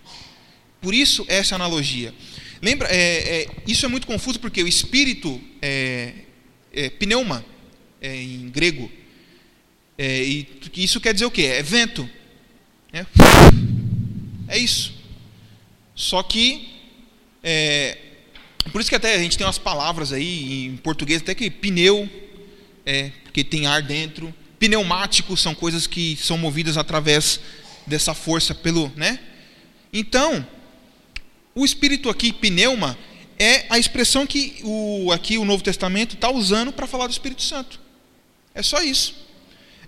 Por 0.81 0.93
isso, 0.93 1.25
essa 1.27 1.55
analogia. 1.55 2.13
Lembra, 2.61 2.87
é, 2.89 3.41
é, 3.41 3.47
isso 3.67 3.85
é 3.85 3.89
muito 3.89 4.07
confuso 4.07 4.39
porque 4.39 4.61
o 4.61 4.67
espírito 4.67 5.41
é, 5.61 6.13
é 6.71 6.89
pneuma 6.89 7.45
é, 8.01 8.15
em 8.15 8.49
grego. 8.49 8.91
É, 9.97 10.23
e 10.23 10.47
isso 10.77 11.01
quer 11.01 11.13
dizer 11.13 11.25
o 11.25 11.31
quê? 11.31 11.43
É 11.43 11.63
vento. 11.63 12.09
É, 12.93 13.05
é 14.47 14.57
isso. 14.57 14.93
Só 15.95 16.23
que 16.23 16.68
é, 17.43 17.97
por 18.71 18.81
isso 18.81 18.89
que 18.89 18.95
até 18.95 19.15
a 19.15 19.19
gente 19.19 19.37
tem 19.37 19.45
umas 19.45 19.57
palavras 19.57 20.11
aí 20.13 20.65
em 20.65 20.77
português 20.77 21.21
até 21.21 21.33
que 21.33 21.49
pneu 21.49 22.09
é 22.85 23.11
porque 23.23 23.43
tem 23.43 23.67
ar 23.67 23.81
dentro. 23.81 24.33
Pneumático 24.57 25.37
são 25.37 25.53
coisas 25.53 25.87
que 25.87 26.17
são 26.17 26.37
movidas 26.37 26.77
através 26.77 27.39
dessa 27.85 28.13
força 28.13 28.53
pelo, 28.53 28.91
né? 28.95 29.19
Então, 29.93 30.45
o 31.55 31.63
espírito 31.63 32.09
aqui, 32.09 32.33
pneuma, 32.33 32.97
é 33.37 33.65
a 33.69 33.79
expressão 33.79 34.27
que 34.27 34.59
o, 34.63 35.11
aqui 35.11 35.37
o 35.37 35.45
Novo 35.45 35.63
Testamento 35.63 36.15
está 36.15 36.29
usando 36.29 36.73
para 36.73 36.87
falar 36.87 37.07
do 37.07 37.11
Espírito 37.11 37.41
Santo. 37.41 37.79
É 38.53 38.61
só 38.61 38.81
isso. 38.81 39.15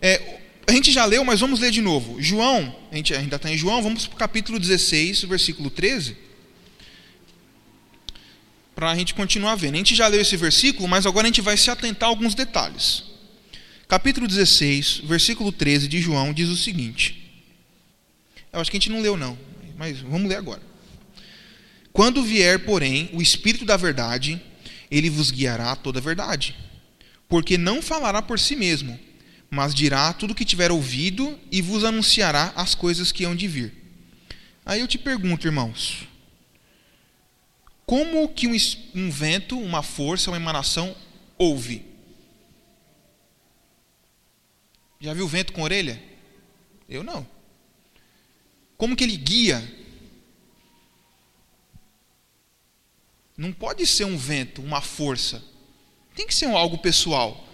É, 0.01 0.39
a 0.65 0.71
gente 0.71 0.91
já 0.91 1.03
leu, 1.05 1.25
mas 1.25 1.39
vamos 1.39 1.59
ler 1.59 1.71
de 1.71 1.81
novo. 1.81 2.21
João, 2.21 2.75
a 2.91 2.95
gente 2.95 3.13
ainda 3.13 3.35
está 3.35 3.51
em 3.51 3.57
João, 3.57 3.81
vamos 3.81 4.07
para 4.07 4.15
o 4.15 4.17
capítulo 4.17 4.59
16, 4.59 5.23
versículo 5.23 5.69
13. 5.69 6.15
Para 8.81 8.89
a 8.89 8.95
gente 8.95 9.13
continuar 9.13 9.53
vendo. 9.53 9.75
A 9.75 9.77
gente 9.77 9.93
já 9.93 10.07
leu 10.07 10.19
esse 10.19 10.35
versículo, 10.35 10.87
mas 10.87 11.05
agora 11.05 11.27
a 11.27 11.29
gente 11.29 11.39
vai 11.39 11.55
se 11.55 11.69
atentar 11.69 12.09
a 12.09 12.11
alguns 12.11 12.33
detalhes. 12.33 13.03
Capítulo 13.87 14.27
16, 14.27 15.01
versículo 15.03 15.51
13 15.51 15.87
de 15.87 16.01
João 16.01 16.33
diz 16.33 16.49
o 16.49 16.57
seguinte. 16.57 17.31
Eu 18.51 18.59
acho 18.59 18.71
que 18.71 18.77
a 18.77 18.79
gente 18.79 18.89
não 18.89 18.99
leu, 18.99 19.15
não, 19.15 19.37
mas 19.77 19.99
vamos 19.99 20.27
ler 20.27 20.37
agora. 20.37 20.63
Quando 21.93 22.23
vier, 22.23 22.65
porém, 22.65 23.11
o 23.13 23.21
Espírito 23.21 23.65
da 23.65 23.77
Verdade, 23.77 24.41
ele 24.89 25.11
vos 25.11 25.29
guiará 25.29 25.73
a 25.73 25.75
toda 25.75 25.99
a 25.99 26.01
verdade. 26.01 26.55
Porque 27.29 27.59
não 27.59 27.83
falará 27.83 28.19
por 28.19 28.39
si 28.39 28.55
mesmo, 28.55 28.99
mas 29.47 29.75
dirá 29.75 30.11
tudo 30.11 30.31
o 30.31 30.35
que 30.35 30.43
tiver 30.43 30.71
ouvido 30.71 31.37
e 31.51 31.61
vos 31.61 31.83
anunciará 31.83 32.51
as 32.55 32.73
coisas 32.73 33.11
que 33.11 33.25
hão 33.25 33.35
de 33.35 33.47
vir. 33.47 33.75
Aí 34.65 34.79
eu 34.79 34.87
te 34.87 34.97
pergunto, 34.97 35.45
irmãos, 35.45 36.09
como 37.91 38.29
que 38.29 38.47
um, 38.47 38.55
um 38.95 39.11
vento, 39.11 39.59
uma 39.59 39.83
força, 39.83 40.31
uma 40.31 40.37
emanação 40.37 40.95
ouve? 41.37 41.85
Já 44.97 45.13
viu 45.13 45.27
vento 45.27 45.51
com 45.51 45.61
orelha? 45.61 46.01
Eu 46.87 47.03
não. 47.03 47.27
Como 48.77 48.95
que 48.95 49.03
ele 49.03 49.17
guia? 49.17 49.61
Não 53.35 53.51
pode 53.51 53.85
ser 53.85 54.05
um 54.05 54.15
vento, 54.15 54.61
uma 54.61 54.79
força. 54.79 55.43
Tem 56.15 56.25
que 56.25 56.33
ser 56.33 56.45
algo 56.45 56.77
pessoal. 56.77 57.45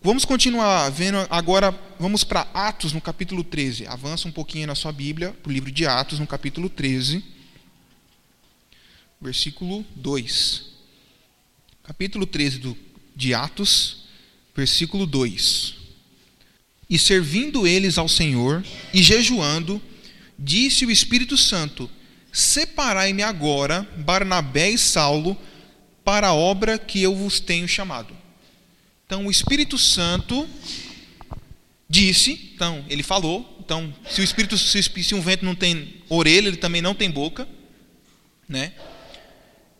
Vamos 0.00 0.24
continuar 0.24 0.88
vendo 0.90 1.18
agora, 1.28 1.76
vamos 1.98 2.22
para 2.22 2.42
Atos 2.54 2.92
no 2.92 3.00
capítulo 3.00 3.42
13. 3.42 3.88
Avança 3.88 4.28
um 4.28 4.32
pouquinho 4.32 4.68
na 4.68 4.76
sua 4.76 4.92
Bíblia, 4.92 5.32
para 5.32 5.50
o 5.50 5.52
livro 5.52 5.72
de 5.72 5.84
Atos, 5.84 6.20
no 6.20 6.28
capítulo 6.28 6.70
13, 6.70 7.34
versículo 9.20 9.84
2. 9.96 10.66
Capítulo 11.82 12.26
13 12.26 12.58
do, 12.58 12.76
de 13.14 13.34
Atos, 13.34 14.04
versículo 14.54 15.06
2. 15.06 15.74
E 16.88 16.98
servindo 16.98 17.66
eles 17.66 17.98
ao 17.98 18.08
Senhor 18.08 18.64
e 18.92 19.02
jejuando, 19.02 19.80
disse 20.38 20.86
o 20.86 20.90
Espírito 20.90 21.36
Santo: 21.36 21.90
Separai-me 22.32 23.22
agora, 23.22 23.82
Barnabé 23.98 24.70
e 24.70 24.78
Saulo, 24.78 25.36
para 26.04 26.28
a 26.28 26.34
obra 26.34 26.78
que 26.78 27.02
eu 27.02 27.14
vos 27.14 27.40
tenho 27.40 27.66
chamado. 27.66 28.14
Então, 29.06 29.26
o 29.26 29.30
Espírito 29.30 29.78
Santo 29.78 30.48
disse, 31.88 32.50
então, 32.54 32.84
ele 32.88 33.02
falou, 33.02 33.54
então, 33.60 33.94
se 34.10 34.20
o 34.20 34.24
Espírito, 34.24 34.58
se 34.58 35.14
um 35.14 35.20
vento 35.20 35.44
não 35.44 35.54
tem 35.54 36.02
orelha, 36.08 36.48
ele 36.48 36.56
também 36.56 36.82
não 36.82 36.94
tem 36.94 37.10
boca, 37.10 37.48
né? 38.48 38.72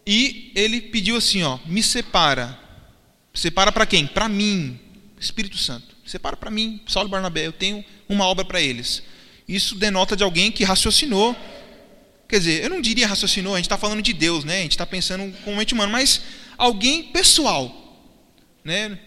E 0.06 0.52
ele 0.54 0.80
pediu 0.80 1.16
assim, 1.16 1.42
ó, 1.42 1.58
me 1.66 1.82
separa. 1.82 2.58
Separa 3.32 3.73
para 3.73 3.87
quem? 3.87 4.06
Para 4.06 4.28
mim, 4.28 4.78
Espírito 5.18 5.56
Santo. 5.56 5.94
Separa 6.06 6.37
para 6.37 6.50
mim, 6.50 6.80
Saulo 6.87 7.08
e 7.08 7.11
Barnabé, 7.11 7.46
eu 7.46 7.52
tenho 7.52 7.84
uma 8.08 8.26
obra 8.26 8.44
para 8.44 8.61
eles. 8.61 9.02
Isso 9.49 9.75
denota 9.75 10.16
de 10.16 10.23
alguém 10.23 10.52
que 10.52 10.64
raciocinou 10.64 11.37
Quer 12.28 12.38
dizer, 12.38 12.64
eu 12.64 12.70
não 12.70 12.80
diria 12.80 13.06
raciocinou, 13.06 13.54
a 13.54 13.58
gente 13.58 13.66
está 13.66 13.78
falando 13.78 14.02
de 14.02 14.12
Deus, 14.12 14.44
né? 14.44 14.58
a 14.58 14.62
gente 14.62 14.73
está 14.73 14.87
pensando 14.87 15.32
como 15.44 15.56
mente 15.56 15.75
humano, 15.75 15.92
mas 15.92 16.20
alguém 16.56 17.04
pessoal. 17.04 17.73
Né? 18.64 18.99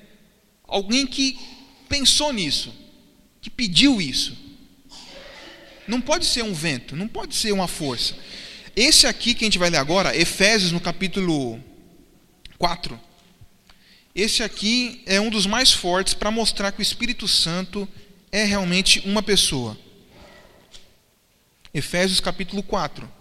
Alguém 0.67 1.07
que 1.07 1.37
pensou 1.89 2.31
nisso, 2.31 2.73
que 3.41 3.49
pediu 3.49 3.99
isso. 3.99 4.37
Não 5.87 5.99
pode 5.99 6.25
ser 6.25 6.43
um 6.43 6.53
vento, 6.53 6.95
não 6.95 7.07
pode 7.07 7.35
ser 7.35 7.51
uma 7.51 7.67
força. 7.67 8.15
Esse 8.77 9.07
aqui 9.07 9.33
que 9.33 9.43
a 9.43 9.47
gente 9.47 9.57
vai 9.57 9.71
ler 9.71 9.77
agora, 9.77 10.15
Efésios 10.15 10.71
no 10.71 10.79
capítulo 10.79 11.59
4. 12.59 12.99
Esse 14.13 14.43
aqui 14.43 15.01
é 15.07 15.19
um 15.19 15.31
dos 15.31 15.47
mais 15.47 15.73
fortes 15.73 16.13
para 16.13 16.29
mostrar 16.29 16.71
que 16.71 16.77
o 16.77 16.83
Espírito 16.83 17.27
Santo 17.27 17.89
é 18.31 18.43
realmente 18.43 19.01
uma 19.03 19.23
pessoa. 19.23 19.75
Efésios 21.73 22.19
capítulo 22.19 22.61
4. 22.61 23.11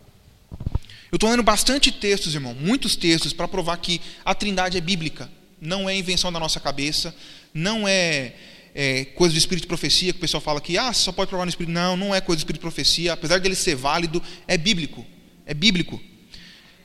Eu 1.10 1.16
estou 1.16 1.30
lendo 1.30 1.42
bastante 1.42 1.90
textos, 1.90 2.34
irmão, 2.34 2.52
muitos 2.52 2.94
textos, 2.94 3.32
para 3.32 3.48
provar 3.48 3.78
que 3.78 3.98
a 4.26 4.34
trindade 4.34 4.76
é 4.76 4.80
bíblica, 4.82 5.26
não 5.58 5.88
é 5.88 5.96
invenção 5.96 6.30
da 6.30 6.38
nossa 6.38 6.60
cabeça, 6.60 7.16
não 7.54 7.88
é, 7.88 8.34
é, 8.74 9.06
coisa 9.06 9.32
de 9.32 9.38
espírito 9.38 9.62
de 9.62 9.68
profecia, 9.68 10.12
que 10.12 10.18
o 10.18 10.20
pessoal 10.20 10.42
fala 10.42 10.60
que 10.60 10.76
ah, 10.76 10.92
só 10.92 11.12
pode 11.12 11.30
provar 11.30 11.46
no 11.46 11.48
espírito. 11.48 11.72
Não, 11.72 11.96
não 11.96 12.14
é 12.14 12.20
coisa 12.20 12.36
de 12.36 12.42
espírito 12.42 12.60
de 12.60 12.68
profecia. 12.68 13.14
Apesar 13.14 13.40
dele 13.40 13.54
ser 13.54 13.74
válido, 13.74 14.22
é 14.46 14.58
bíblico. 14.58 15.15
É 15.46 15.54
bíblico. 15.54 16.02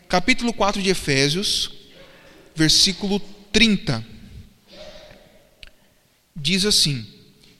Capítulo 0.07 0.53
4 0.53 0.81
de 0.81 0.89
Efésios, 0.89 1.71
versículo 2.55 3.19
30. 3.51 4.05
Diz 6.35 6.63
assim: 6.63 7.05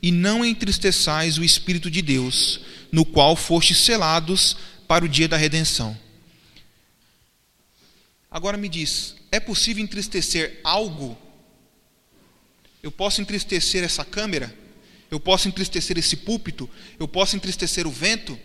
E 0.02 0.12
não 0.12 0.46
entristeçais 0.46 1.40
o 1.40 1.44
Espírito 1.44 1.90
de 1.90 2.04
Deus, 2.04 2.62
no 2.92 3.04
qual 3.04 3.36
fostes 3.36 3.80
selados 3.80 4.56
para 4.88 5.04
o 5.04 5.10
dia 5.10 5.28
da 5.28 5.38
redenção. 5.38 5.98
Agora 8.30 8.56
me 8.56 8.70
diz, 8.70 9.16
é 9.32 9.40
possível 9.40 9.84
entristecer 9.84 10.60
algo? 10.64 11.18
Eu 12.84 12.92
posso 12.92 13.22
entristecer 13.22 13.84
essa 13.84 14.06
câmera? 14.06 14.56
Eu 15.10 15.20
posso 15.20 15.48
entristecer 15.48 15.98
esse 15.98 16.16
púlpito? 16.16 16.70
Eu 17.00 17.08
posso 17.08 17.36
entristecer 17.36 17.86
o 17.88 17.92
vento? 17.92 18.40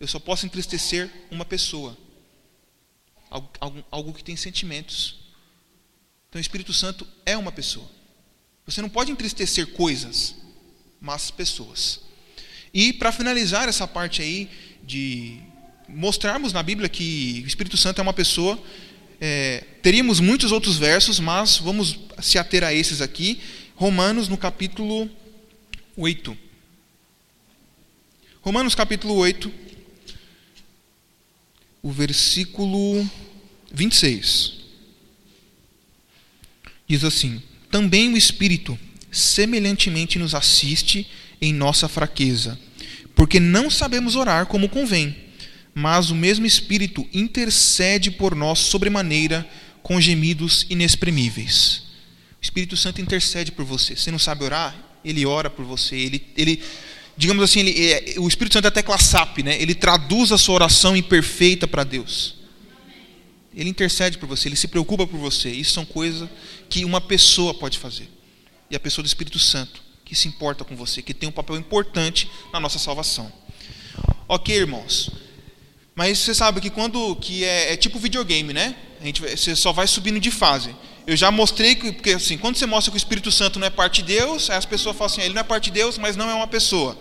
Eu 0.00 0.08
só 0.08 0.18
posso 0.18 0.46
entristecer 0.46 1.10
uma 1.30 1.44
pessoa. 1.44 1.96
Algo, 3.28 3.50
algo, 3.60 3.84
algo 3.90 4.12
que 4.14 4.24
tem 4.24 4.34
sentimentos. 4.34 5.20
Então 6.28 6.38
o 6.38 6.40
Espírito 6.40 6.72
Santo 6.72 7.06
é 7.26 7.36
uma 7.36 7.52
pessoa. 7.52 7.86
Você 8.64 8.80
não 8.80 8.88
pode 8.88 9.12
entristecer 9.12 9.66
coisas, 9.68 10.36
mas 10.98 11.30
pessoas. 11.30 12.00
E 12.72 12.94
para 12.94 13.12
finalizar 13.12 13.68
essa 13.68 13.86
parte 13.86 14.22
aí 14.22 14.48
de 14.82 15.38
mostrarmos 15.86 16.52
na 16.52 16.62
Bíblia 16.62 16.88
que 16.88 17.42
o 17.44 17.46
Espírito 17.46 17.76
Santo 17.76 17.98
é 17.98 18.02
uma 18.02 18.12
pessoa, 18.12 18.58
é, 19.20 19.64
teríamos 19.82 20.18
muitos 20.18 20.50
outros 20.50 20.78
versos, 20.78 21.20
mas 21.20 21.58
vamos 21.58 21.98
se 22.22 22.38
ater 22.38 22.64
a 22.64 22.72
esses 22.72 23.02
aqui. 23.02 23.40
Romanos 23.74 24.28
no 24.28 24.38
capítulo 24.38 25.10
8. 25.96 26.36
Romanos 28.40 28.74
capítulo 28.74 29.14
8, 29.16 29.52
o 31.82 31.90
versículo 31.90 33.08
26. 33.72 34.52
Diz 36.86 37.04
assim: 37.04 37.42
Também 37.70 38.12
o 38.12 38.16
Espírito 38.16 38.78
semelhantemente 39.10 40.18
nos 40.18 40.34
assiste 40.34 41.06
em 41.40 41.52
nossa 41.52 41.88
fraqueza, 41.88 42.58
porque 43.14 43.40
não 43.40 43.70
sabemos 43.70 44.16
orar 44.16 44.46
como 44.46 44.68
convém, 44.68 45.16
mas 45.74 46.10
o 46.10 46.14
mesmo 46.14 46.46
Espírito 46.46 47.08
intercede 47.12 48.10
por 48.10 48.34
nós 48.34 48.58
sobremaneira 48.58 49.48
com 49.82 50.00
gemidos 50.00 50.66
inexprimíveis. 50.68 51.84
O 52.40 52.42
Espírito 52.42 52.76
Santo 52.76 53.00
intercede 53.00 53.52
por 53.52 53.64
você. 53.64 53.96
Você 53.96 54.10
não 54.10 54.18
sabe 54.18 54.44
orar? 54.44 54.76
Ele 55.04 55.26
ora 55.26 55.50
por 55.50 55.64
você. 55.64 55.96
Ele, 55.96 56.26
ele 56.36 56.62
digamos 57.20 57.44
assim, 57.44 57.60
ele, 57.60 57.92
é, 57.92 58.14
o 58.18 58.26
Espírito 58.26 58.54
Santo 58.54 58.66
é 58.66 58.70
tecla 58.70 58.96
SAP, 58.96 59.40
né? 59.40 59.60
Ele 59.60 59.74
traduz 59.74 60.32
a 60.32 60.38
sua 60.38 60.54
oração 60.54 60.96
imperfeita 60.96 61.68
para 61.68 61.84
Deus. 61.84 62.36
Ele 63.54 63.68
intercede 63.68 64.16
por 64.16 64.26
você, 64.26 64.48
ele 64.48 64.56
se 64.56 64.66
preocupa 64.66 65.06
por 65.06 65.18
você. 65.18 65.50
Isso 65.50 65.74
são 65.74 65.84
coisas 65.84 66.30
que 66.70 66.82
uma 66.82 66.98
pessoa 66.98 67.52
pode 67.52 67.76
fazer. 67.76 68.08
E 68.70 68.74
a 68.74 68.80
pessoa 68.80 69.02
do 69.02 69.06
Espírito 69.06 69.38
Santo 69.38 69.82
que 70.02 70.14
se 70.16 70.28
importa 70.28 70.64
com 70.64 70.74
você, 70.74 71.02
que 71.02 71.12
tem 71.12 71.28
um 71.28 71.32
papel 71.32 71.56
importante 71.56 72.28
na 72.50 72.58
nossa 72.58 72.78
salvação. 72.78 73.30
Ok, 74.26 74.56
irmãos. 74.56 75.10
Mas 75.94 76.20
você 76.20 76.34
sabe 76.34 76.58
que 76.58 76.70
quando 76.70 77.14
que 77.16 77.44
é, 77.44 77.74
é 77.74 77.76
tipo 77.76 77.98
videogame, 77.98 78.54
né? 78.54 78.74
A 78.98 79.04
gente, 79.04 79.20
você 79.20 79.54
só 79.54 79.74
vai 79.74 79.86
subindo 79.86 80.18
de 80.18 80.30
fase. 80.30 80.74
Eu 81.06 81.18
já 81.18 81.30
mostrei 81.30 81.74
que, 81.74 81.92
porque 81.92 82.12
assim, 82.12 82.38
quando 82.38 82.56
você 82.56 82.64
mostra 82.64 82.90
que 82.90 82.96
o 82.96 82.98
Espírito 82.98 83.30
Santo 83.30 83.58
não 83.58 83.66
é 83.66 83.70
parte 83.70 84.02
de 84.02 84.14
Deus, 84.14 84.48
aí 84.48 84.56
as 84.56 84.64
pessoas 84.64 84.96
falam 84.96 85.12
assim, 85.12 85.20
ele 85.20 85.34
não 85.34 85.42
é 85.42 85.44
parte 85.44 85.64
de 85.64 85.72
Deus, 85.72 85.98
mas 85.98 86.16
não 86.16 86.30
é 86.30 86.34
uma 86.34 86.48
pessoa. 86.48 86.98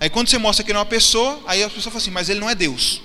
Aí 0.00 0.08
quando 0.08 0.28
você 0.28 0.38
mostra 0.38 0.64
que 0.64 0.70
ele 0.70 0.78
é 0.78 0.80
uma 0.80 0.86
pessoa, 0.86 1.42
aí 1.46 1.62
as 1.62 1.70
pessoas 1.70 1.92
falam 1.92 1.98
assim, 1.98 2.10
mas 2.10 2.30
ele 2.30 2.40
não 2.40 2.48
é 2.48 2.54
Deus. 2.54 3.02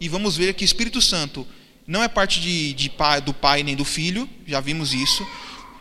E 0.00 0.08
vamos 0.08 0.36
ver 0.36 0.54
que 0.54 0.64
Espírito 0.64 1.02
Santo 1.02 1.44
não 1.84 2.00
é 2.02 2.06
parte 2.06 2.40
de, 2.40 2.72
de 2.72 2.88
pai, 2.88 3.20
do 3.20 3.34
Pai 3.34 3.64
nem 3.64 3.74
do 3.74 3.84
Filho, 3.84 4.30
já 4.46 4.60
vimos 4.60 4.94
isso. 4.94 5.26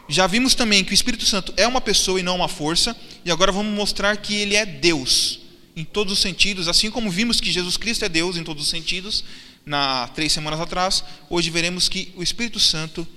Já 0.09 0.25
vimos 0.25 0.55
também 0.55 0.83
que 0.83 0.91
o 0.91 0.93
Espírito 0.95 1.25
Santo 1.25 1.53
é 1.55 1.67
uma 1.67 1.79
pessoa 1.79 2.19
e 2.19 2.23
não 2.23 2.35
uma 2.35 2.47
força, 2.47 2.97
e 3.23 3.31
agora 3.31 3.51
vamos 3.51 3.73
mostrar 3.73 4.17
que 4.17 4.33
ele 4.33 4.55
é 4.55 4.65
Deus 4.65 5.39
em 5.75 5.85
todos 5.85 6.13
os 6.13 6.19
sentidos, 6.19 6.67
assim 6.67 6.89
como 6.89 7.09
vimos 7.09 7.39
que 7.39 7.51
Jesus 7.51 7.77
Cristo 7.77 8.03
é 8.03 8.09
Deus 8.09 8.35
em 8.35 8.43
todos 8.43 8.63
os 8.63 8.69
sentidos, 8.69 9.23
na 9.65 10.07
três 10.09 10.31
semanas 10.31 10.59
atrás, 10.59 11.03
hoje 11.29 11.49
veremos 11.49 11.87
que 11.87 12.11
o 12.15 12.23
Espírito 12.23 12.59
Santo 12.59 13.07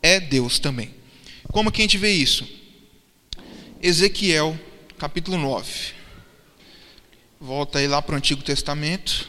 é 0.00 0.20
Deus 0.20 0.58
também. 0.58 0.94
Como 1.48 1.70
que 1.70 1.82
a 1.82 1.84
gente 1.84 1.98
vê 1.98 2.12
isso? 2.12 2.48
Ezequiel, 3.82 4.58
capítulo 5.02 5.36
9. 5.36 5.94
Volta 7.40 7.80
aí 7.80 7.88
lá 7.88 8.00
para 8.00 8.14
o 8.14 8.16
Antigo 8.16 8.40
Testamento, 8.40 9.28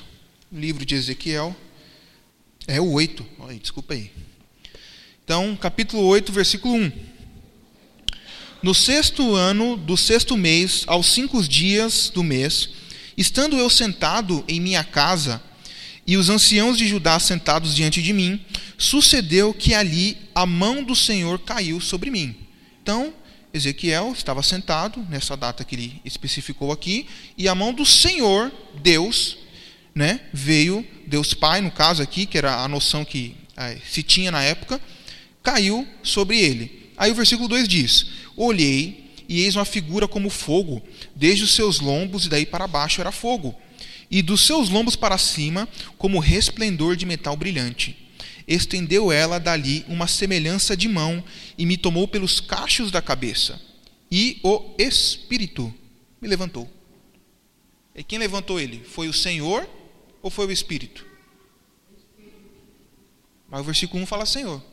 livro 0.51 0.85
de 0.85 0.93
Ezequiel. 0.93 1.55
É 2.67 2.79
o 2.79 2.91
8, 2.91 3.25
desculpa 3.59 3.95
aí. 3.95 4.11
Então, 5.25 5.55
capítulo 5.55 6.03
8, 6.03 6.31
versículo 6.31 6.75
1. 6.75 6.91
No 8.61 8.75
sexto 8.75 9.33
ano 9.33 9.75
do 9.75 9.97
sexto 9.97 10.37
mês, 10.37 10.83
aos 10.85 11.07
cinco 11.07 11.41
dias 11.41 12.11
do 12.13 12.21
mês, 12.21 12.69
estando 13.17 13.57
eu 13.57 13.67
sentado 13.67 14.45
em 14.47 14.61
minha 14.61 14.83
casa, 14.83 15.41
e 16.05 16.17
os 16.17 16.29
anciãos 16.29 16.77
de 16.77 16.87
Judá 16.87 17.19
sentados 17.19 17.75
diante 17.75 17.99
de 17.99 18.13
mim, 18.13 18.39
sucedeu 18.77 19.51
que 19.55 19.73
ali 19.73 20.19
a 20.35 20.45
mão 20.45 20.83
do 20.83 20.95
Senhor 20.95 21.39
caiu 21.39 21.81
sobre 21.81 22.11
mim. 22.11 22.35
Então, 22.83 23.11
Ezequiel 23.53 24.11
estava 24.11 24.41
sentado, 24.41 25.05
nessa 25.07 25.37
data 25.37 25.63
que 25.63 25.75
ele 25.75 26.01
especificou 26.03 26.71
aqui, 26.71 27.07
e 27.37 27.47
a 27.47 27.53
mão 27.53 27.71
do 27.71 27.85
Senhor, 27.85 28.51
Deus, 28.81 29.37
né, 29.93 30.21
veio, 30.33 30.85
Deus 31.05 31.35
Pai, 31.35 31.61
no 31.61 31.69
caso 31.69 32.01
aqui, 32.01 32.25
que 32.25 32.37
era 32.37 32.63
a 32.63 32.67
noção 32.67 33.05
que 33.05 33.35
é, 33.55 33.77
se 33.87 34.01
tinha 34.01 34.31
na 34.31 34.41
época, 34.41 34.81
caiu 35.43 35.87
sobre 36.01 36.39
ele. 36.39 36.91
Aí 36.97 37.11
o 37.11 37.15
versículo 37.15 37.47
2 37.47 37.67
diz: 37.67 38.07
Olhei, 38.35 39.13
e 39.29 39.41
eis 39.41 39.55
uma 39.55 39.65
figura 39.65 40.07
como 40.07 40.31
fogo, 40.31 40.81
desde 41.15 41.43
os 41.43 41.53
seus 41.53 41.79
lombos 41.79 42.25
e 42.25 42.29
daí 42.29 42.47
para 42.47 42.67
baixo 42.67 43.01
era 43.01 43.11
fogo, 43.11 43.55
e 44.09 44.23
dos 44.23 44.45
seus 44.45 44.69
lombos 44.69 44.95
para 44.95 45.17
cima, 45.19 45.69
como 45.97 46.19
resplendor 46.19 46.95
de 46.95 47.05
metal 47.05 47.37
brilhante. 47.37 48.02
Estendeu 48.47 49.11
ela 49.11 49.39
dali 49.39 49.85
uma 49.87 50.07
semelhança 50.07 50.75
de 50.75 50.87
mão 50.87 51.23
e 51.57 51.65
me 51.65 51.77
tomou 51.77 52.07
pelos 52.07 52.39
cachos 52.39 52.91
da 52.91 53.01
cabeça. 53.01 53.61
E 54.11 54.39
o 54.43 54.75
Espírito 54.77 55.73
me 56.21 56.27
levantou. 56.27 56.69
E 57.95 58.03
quem 58.03 58.19
levantou 58.19 58.59
ele? 58.59 58.83
Foi 58.83 59.07
o 59.07 59.13
Senhor 59.13 59.69
ou 60.21 60.29
foi 60.29 60.45
o 60.47 60.51
Espírito? 60.51 61.05
Mas 63.49 63.61
o 63.61 63.63
versículo 63.63 64.01
1 64.01 64.05
fala 64.05 64.25
Senhor. 64.25 64.63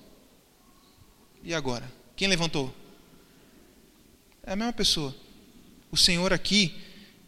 E 1.43 1.55
agora? 1.55 1.91
Quem 2.17 2.29
levantou? 2.29 2.75
É 4.43 4.53
a 4.53 4.57
mesma 4.57 4.73
pessoa. 4.73 5.15
O 5.91 5.97
Senhor 5.97 6.33
aqui 6.33 6.75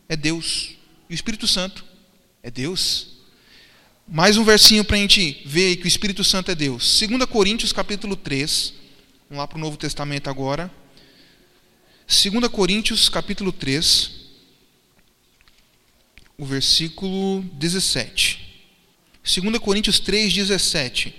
é 0.08 0.16
Deus. 0.16 0.76
E 1.08 1.12
o 1.12 1.14
Espírito 1.14 1.46
Santo 1.46 1.84
é 2.42 2.50
Deus. 2.50 3.11
Mais 4.06 4.36
um 4.36 4.44
versinho 4.44 4.84
para 4.84 4.96
a 4.96 5.00
gente 5.00 5.42
ver 5.46 5.76
que 5.76 5.84
o 5.84 5.88
Espírito 5.88 6.24
Santo 6.24 6.50
é 6.50 6.54
Deus. 6.54 7.00
2 7.00 7.24
Coríntios 7.26 7.72
capítulo 7.72 8.16
3. 8.16 8.74
Vamos 9.30 9.40
lá 9.40 9.46
para 9.46 9.56
o 9.56 9.60
Novo 9.60 9.76
Testamento 9.76 10.28
agora. 10.28 10.70
2 12.06 12.48
Coríntios 12.48 13.08
capítulo 13.08 13.52
3. 13.52 14.10
O 16.36 16.44
versículo 16.44 17.42
17. 17.54 18.40
2 19.22 19.58
Coríntios 19.58 20.00
3, 20.00 20.34
17. 20.34 21.14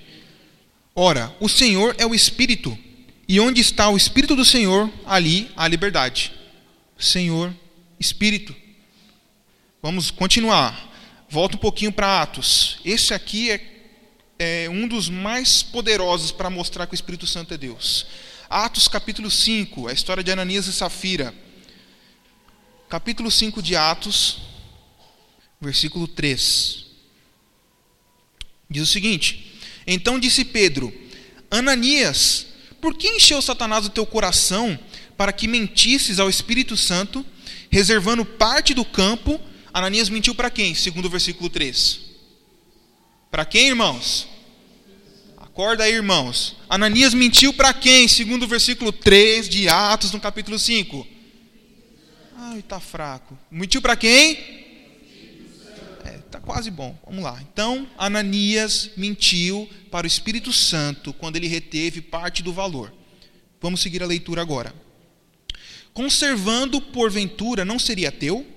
Ora, 0.93 1.35
o 1.39 1.47
Senhor 1.47 1.95
é 1.97 2.05
o 2.05 2.13
Espírito, 2.13 2.77
e 3.27 3.39
onde 3.39 3.61
está 3.61 3.89
o 3.89 3.97
Espírito 3.97 4.35
do 4.35 4.45
Senhor, 4.45 4.91
ali 5.05 5.49
há 5.55 5.67
liberdade. 5.67 6.31
Senhor, 6.99 7.55
Espírito. 7.99 8.53
Vamos 9.81 10.11
continuar. 10.11 10.92
Volta 11.33 11.55
um 11.55 11.59
pouquinho 11.59 11.91
para 11.91 12.21
Atos. 12.21 12.77
Esse 12.85 13.11
aqui 13.11 13.49
é, 13.49 13.59
é 14.37 14.69
um 14.69 14.87
dos 14.87 15.09
mais 15.09 15.63
poderosos 15.63 16.31
para 16.31 16.47
mostrar 16.47 16.85
que 16.85 16.93
o 16.93 16.95
Espírito 16.95 17.25
Santo 17.25 17.55
é 17.55 17.57
Deus. 17.57 18.05
Atos 18.47 18.87
capítulo 18.87 19.31
5, 19.31 19.87
a 19.87 19.93
história 19.93 20.23
de 20.23 20.31
Ananias 20.31 20.67
e 20.67 20.71
Safira. 20.71 21.33
Capítulo 22.87 23.31
5 23.31 23.63
de 23.63 23.75
Atos, 23.75 24.41
versículo 25.59 26.07
3. 26.07 26.85
Diz 28.69 28.83
o 28.83 28.85
seguinte: 28.85 29.57
então 29.87 30.19
disse 30.19 30.45
Pedro: 30.45 30.93
Ananias, 31.49 32.45
por 32.79 32.93
que 32.93 33.07
encheu 33.07 33.41
Satanás 33.41 33.87
o 33.87 33.89
teu 33.89 34.05
coração 34.05 34.77
para 35.17 35.33
que 35.33 35.47
mentisses 35.47 36.19
ao 36.19 36.29
Espírito 36.29 36.77
Santo, 36.77 37.25
reservando 37.71 38.23
parte 38.23 38.75
do 38.75 38.85
campo? 38.85 39.41
Ananias 39.73 40.07
mentiu 40.07 40.35
para 40.35 40.51
quem? 40.51 40.75
Segundo 40.75 41.05
o 41.05 41.09
versículo 41.09 41.49
3. 41.49 41.99
Para 43.31 43.43
quem, 43.43 43.69
irmãos? 43.69 44.27
Acorda 45.35 45.83
aí, 45.83 45.93
irmãos. 45.93 46.55
Ananias 46.69 47.15
mentiu 47.15 47.51
para 47.51 47.73
quem? 47.73 48.07
Segundo 48.07 48.43
o 48.43 48.47
versículo 48.47 48.91
3 48.91 49.49
de 49.49 49.67
Atos, 49.67 50.11
no 50.11 50.19
capítulo 50.19 50.59
5. 50.59 51.07
Ai, 52.37 52.59
está 52.59 52.79
fraco. 52.79 53.35
Mentiu 53.49 53.81
para 53.81 53.95
quem? 53.95 54.37
É, 56.05 56.19
tá 56.29 56.39
quase 56.39 56.69
bom. 56.69 56.95
Vamos 57.03 57.23
lá. 57.23 57.41
Então, 57.41 57.87
Ananias 57.97 58.91
mentiu 58.95 59.67
para 59.89 60.05
o 60.05 60.07
Espírito 60.07 60.53
Santo 60.53 61.13
quando 61.13 61.35
ele 61.35 61.47
reteve 61.47 61.99
parte 61.99 62.43
do 62.43 62.53
valor. 62.53 62.93
Vamos 63.59 63.81
seguir 63.81 64.03
a 64.03 64.07
leitura 64.07 64.39
agora. 64.39 64.71
Conservando 65.93 66.79
porventura 66.79 67.65
não 67.65 67.79
seria 67.79 68.11
teu, 68.11 68.52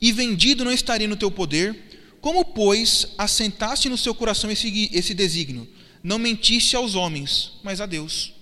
e 0.00 0.12
vendido 0.12 0.64
não 0.64 0.72
estaria 0.72 1.06
no 1.06 1.16
teu 1.16 1.30
poder, 1.30 1.90
como, 2.20 2.44
pois, 2.44 3.08
assentaste 3.16 3.88
no 3.88 3.96
seu 3.96 4.14
coração 4.14 4.50
esse, 4.50 4.88
esse 4.92 5.14
desígnio? 5.14 5.68
Não 6.02 6.18
mentiste 6.18 6.76
aos 6.76 6.94
homens, 6.94 7.52
mas 7.62 7.80
a 7.80 7.86
Deus. 7.86 8.32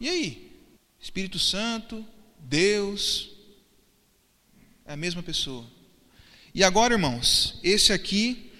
E 0.00 0.08
aí? 0.08 0.52
Espírito 1.00 1.38
Santo, 1.38 2.04
Deus, 2.38 3.30
é 4.84 4.92
a 4.92 4.96
mesma 4.96 5.22
pessoa. 5.22 5.64
E 6.54 6.64
agora, 6.64 6.94
irmãos, 6.94 7.58
esse 7.62 7.92
aqui, 7.92 8.50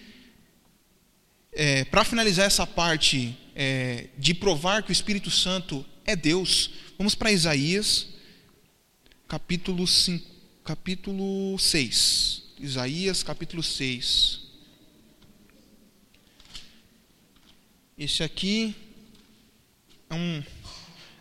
é, 1.52 1.84
para 1.84 2.04
finalizar 2.04 2.46
essa 2.46 2.66
parte 2.66 3.36
é, 3.54 4.08
de 4.16 4.34
provar 4.34 4.82
que 4.82 4.90
o 4.90 4.92
Espírito 4.92 5.30
Santo 5.30 5.84
é 6.04 6.14
Deus, 6.14 6.70
vamos 6.96 7.14
para 7.14 7.32
Isaías, 7.32 8.08
capítulo, 9.26 9.86
5, 9.86 10.37
capítulo 10.68 11.58
6. 11.58 12.42
Isaías, 12.60 13.22
capítulo 13.22 13.62
6. 13.62 14.40
Esse 17.96 18.22
aqui 18.22 18.76
é, 20.10 20.14
um, 20.14 20.42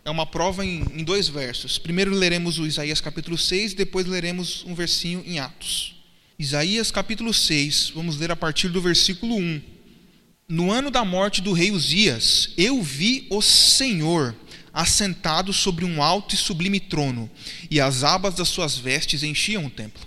é 0.04 0.10
uma 0.10 0.26
prova 0.26 0.66
em, 0.66 0.82
em, 0.92 1.02
dois 1.02 1.28
versos. 1.28 1.78
Primeiro 1.78 2.14
leremos 2.14 2.58
o 2.58 2.66
Isaías 2.66 3.00
capítulo 3.00 3.38
6, 3.38 3.72
depois 3.72 4.04
leremos 4.04 4.66
um 4.66 4.74
versinho 4.74 5.22
em 5.24 5.38
Atos. 5.38 5.96
Isaías 6.38 6.90
capítulo 6.90 7.32
6, 7.32 7.92
vamos 7.94 8.18
ler 8.18 8.30
a 8.30 8.36
partir 8.36 8.68
do 8.68 8.82
versículo 8.82 9.34
1. 9.34 9.62
No 10.46 10.70
ano 10.70 10.90
da 10.90 11.06
morte 11.06 11.40
do 11.40 11.54
rei 11.54 11.70
Uzias, 11.70 12.50
eu 12.58 12.82
vi 12.82 13.26
o 13.30 13.40
Senhor 13.40 14.36
assentado 14.72 15.52
sobre 15.52 15.84
um 15.84 16.02
alto 16.02 16.34
e 16.34 16.38
sublime 16.38 16.80
trono, 16.80 17.30
e 17.70 17.80
as 17.80 18.04
abas 18.04 18.34
das 18.34 18.48
suas 18.48 18.76
vestes 18.76 19.22
enchiam 19.22 19.66
o 19.66 19.70
templo. 19.70 20.06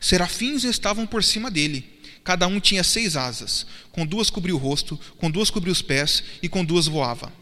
Serafins 0.00 0.64
estavam 0.64 1.06
por 1.06 1.24
cima 1.24 1.50
dele 1.50 1.98
Cada 2.28 2.46
um 2.46 2.60
tinha 2.60 2.84
seis 2.84 3.16
asas, 3.16 3.64
com 3.90 4.04
duas 4.04 4.28
cobria 4.28 4.54
o 4.54 4.58
rosto, 4.58 5.00
com 5.16 5.30
duas 5.30 5.48
cobria 5.48 5.72
os 5.72 5.80
pés 5.80 6.22
e 6.42 6.48
com 6.48 6.62
duas 6.62 6.86
voava. 6.86 7.32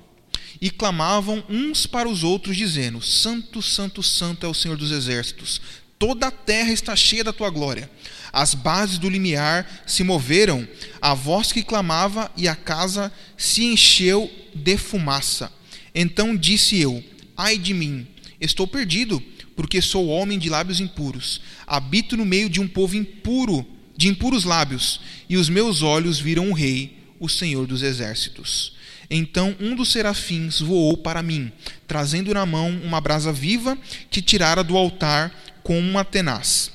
E 0.60 0.70
clamavam 0.70 1.44
uns 1.48 1.88
para 1.88 2.08
os 2.08 2.22
outros, 2.22 2.56
dizendo: 2.56 3.02
Santo, 3.02 3.60
Santo, 3.60 4.00
Santo 4.00 4.46
é 4.46 4.48
o 4.48 4.54
Senhor 4.54 4.76
dos 4.76 4.92
exércitos. 4.92 5.60
Toda 5.98 6.28
a 6.28 6.30
terra 6.30 6.70
está 6.70 6.94
cheia 6.94 7.24
da 7.24 7.32
tua 7.32 7.50
glória. 7.50 7.90
As 8.32 8.54
bases 8.54 8.96
do 8.96 9.10
limiar 9.10 9.82
se 9.88 10.04
moveram, 10.04 10.68
a 11.02 11.14
voz 11.14 11.50
que 11.50 11.64
clamava 11.64 12.30
e 12.36 12.46
a 12.46 12.54
casa 12.54 13.12
se 13.36 13.64
encheu 13.64 14.30
de 14.54 14.76
fumaça. 14.78 15.52
Então 15.98 16.36
disse 16.36 16.78
eu: 16.78 17.02
Ai 17.34 17.56
de 17.56 17.72
mim, 17.72 18.06
estou 18.38 18.66
perdido, 18.66 19.20
porque 19.56 19.80
sou 19.80 20.08
homem 20.08 20.38
de 20.38 20.50
lábios 20.50 20.78
impuros. 20.78 21.40
Habito 21.66 22.18
no 22.18 22.26
meio 22.26 22.50
de 22.50 22.60
um 22.60 22.68
povo 22.68 22.94
impuro 22.94 23.66
de 23.96 24.08
impuros 24.08 24.44
lábios, 24.44 25.00
e 25.26 25.38
os 25.38 25.48
meus 25.48 25.80
olhos 25.80 26.20
viram 26.20 26.50
o 26.50 26.52
Rei, 26.52 26.98
o 27.18 27.30
Senhor 27.30 27.66
dos 27.66 27.82
exércitos. 27.82 28.74
Então 29.08 29.56
um 29.58 29.74
dos 29.74 29.90
serafins 29.90 30.60
voou 30.60 30.98
para 30.98 31.22
mim, 31.22 31.50
trazendo 31.88 32.34
na 32.34 32.44
mão 32.44 32.68
uma 32.84 33.00
brasa 33.00 33.32
viva 33.32 33.78
que 34.10 34.20
tirara 34.20 34.62
do 34.62 34.76
altar 34.76 35.34
com 35.62 35.80
uma 35.80 36.04
tenaz. 36.04 36.70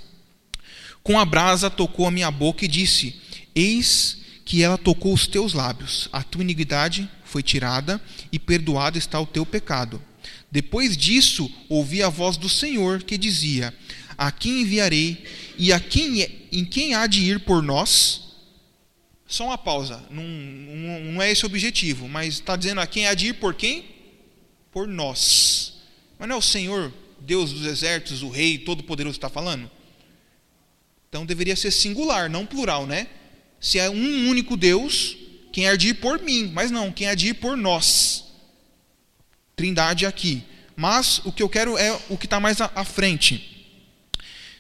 Com 1.04 1.20
a 1.20 1.26
brasa 1.26 1.70
tocou 1.70 2.08
a 2.08 2.12
minha 2.12 2.32
boca 2.32 2.66
e 2.66 2.68
disse: 2.68 3.16
Eis 3.54 4.18
que 4.44 4.64
ela 4.64 4.80
tocou 4.80 5.14
os 5.14 5.28
teus 5.28 5.54
lábios, 5.54 6.10
a 6.12 6.24
tua 6.24 6.42
iniquidade 6.42 7.08
foi 7.32 7.42
tirada 7.42 8.02
e 8.32 8.38
perdoado 8.38 8.98
está 8.98 9.20
o 9.20 9.26
teu 9.26 9.46
pecado. 9.46 10.02
Depois 10.52 10.98
disso, 10.98 11.50
ouvi 11.70 12.04
a 12.04 12.10
voz 12.10 12.36
do 12.36 12.50
Senhor 12.50 13.04
que 13.04 13.18
dizia: 13.18 13.74
A 14.18 14.32
quem 14.32 14.62
enviarei 14.62 15.24
e 15.58 15.72
a 15.72 15.80
quem, 15.80 16.22
é, 16.22 16.32
em 16.52 16.66
quem 16.66 16.94
há 16.94 17.08
de 17.08 17.22
ir 17.22 17.40
por 17.40 17.64
nós? 17.64 18.22
Só 19.26 19.46
uma 19.46 19.58
pausa, 19.58 20.04
não, 20.12 20.24
não, 20.24 21.00
não 21.14 21.22
é 21.22 21.32
esse 21.32 21.46
o 21.46 21.48
objetivo, 21.48 22.10
mas 22.10 22.34
está 22.34 22.58
dizendo 22.58 22.82
a 22.82 22.88
quem 22.88 23.08
há 23.08 23.14
de 23.14 23.28
ir 23.28 23.34
por 23.36 23.54
quem? 23.54 23.86
Por 24.74 24.86
nós. 24.86 25.76
Mas 26.20 26.28
não 26.28 26.36
é 26.36 26.40
o 26.40 26.42
Senhor, 26.42 26.94
Deus 27.18 27.54
dos 27.54 27.66
exércitos, 27.66 28.24
o 28.24 28.30
Rei 28.30 28.58
Todo-Poderoso 28.58 29.16
está 29.16 29.30
falando? 29.30 29.72
Então 31.08 31.26
deveria 31.26 31.56
ser 31.56 31.72
singular, 31.72 32.30
não 32.30 32.46
plural, 32.46 32.86
né? 32.86 33.08
Se 33.60 33.80
é 33.80 33.90
um 33.90 34.28
único 34.28 34.58
Deus, 34.58 35.16
quem 35.52 35.68
há 35.68 35.76
de 35.76 35.90
ir 35.90 35.94
por 35.96 36.22
mim, 36.22 36.50
mas 36.54 36.72
não, 36.72 36.92
quem 36.92 37.08
há 37.08 37.16
de 37.16 37.30
ir 37.30 37.34
por 37.36 37.58
nós. 37.58 38.26
Trindade 39.56 40.06
aqui. 40.06 40.44
Mas 40.76 41.20
o 41.26 41.32
que 41.32 41.44
eu 41.44 41.50
quero 41.50 41.78
é 41.78 41.92
o 42.10 42.18
que 42.18 42.26
está 42.26 42.40
mais 42.40 42.62
à 42.62 42.84
frente. 42.86 43.70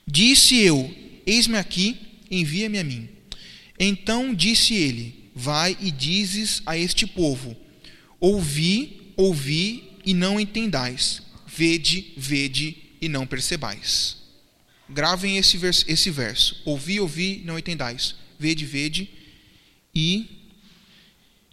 Disse 0.05 0.57
eu: 0.57 0.93
Eis-me 1.25 1.57
aqui, 1.57 1.97
envia-me 2.29 2.77
a 2.77 2.83
mim. 2.83 3.09
Então 3.79 4.33
disse 4.33 4.73
ele: 4.75 5.31
Vai 5.33 5.77
e 5.79 5.89
dizes 5.89 6.61
a 6.65 6.77
este 6.77 7.07
povo: 7.07 7.55
Ouvi, 8.19 9.13
ouvi 9.15 9.91
e 10.05 10.13
não 10.13 10.39
entendais. 10.39 11.21
Vede, 11.47 12.13
vede 12.17 12.77
e 13.01 13.09
não 13.09 13.25
percebais. 13.25 14.17
Gravem 14.89 15.37
esse 15.37 15.57
verso, 15.57 15.85
esse 15.87 16.11
verso. 16.11 16.61
Ouvi, 16.65 16.99
ouvi, 16.99 17.41
não 17.45 17.57
entendais. 17.57 18.15
Vede, 18.37 18.65
vede 18.65 19.09
e 19.95 20.40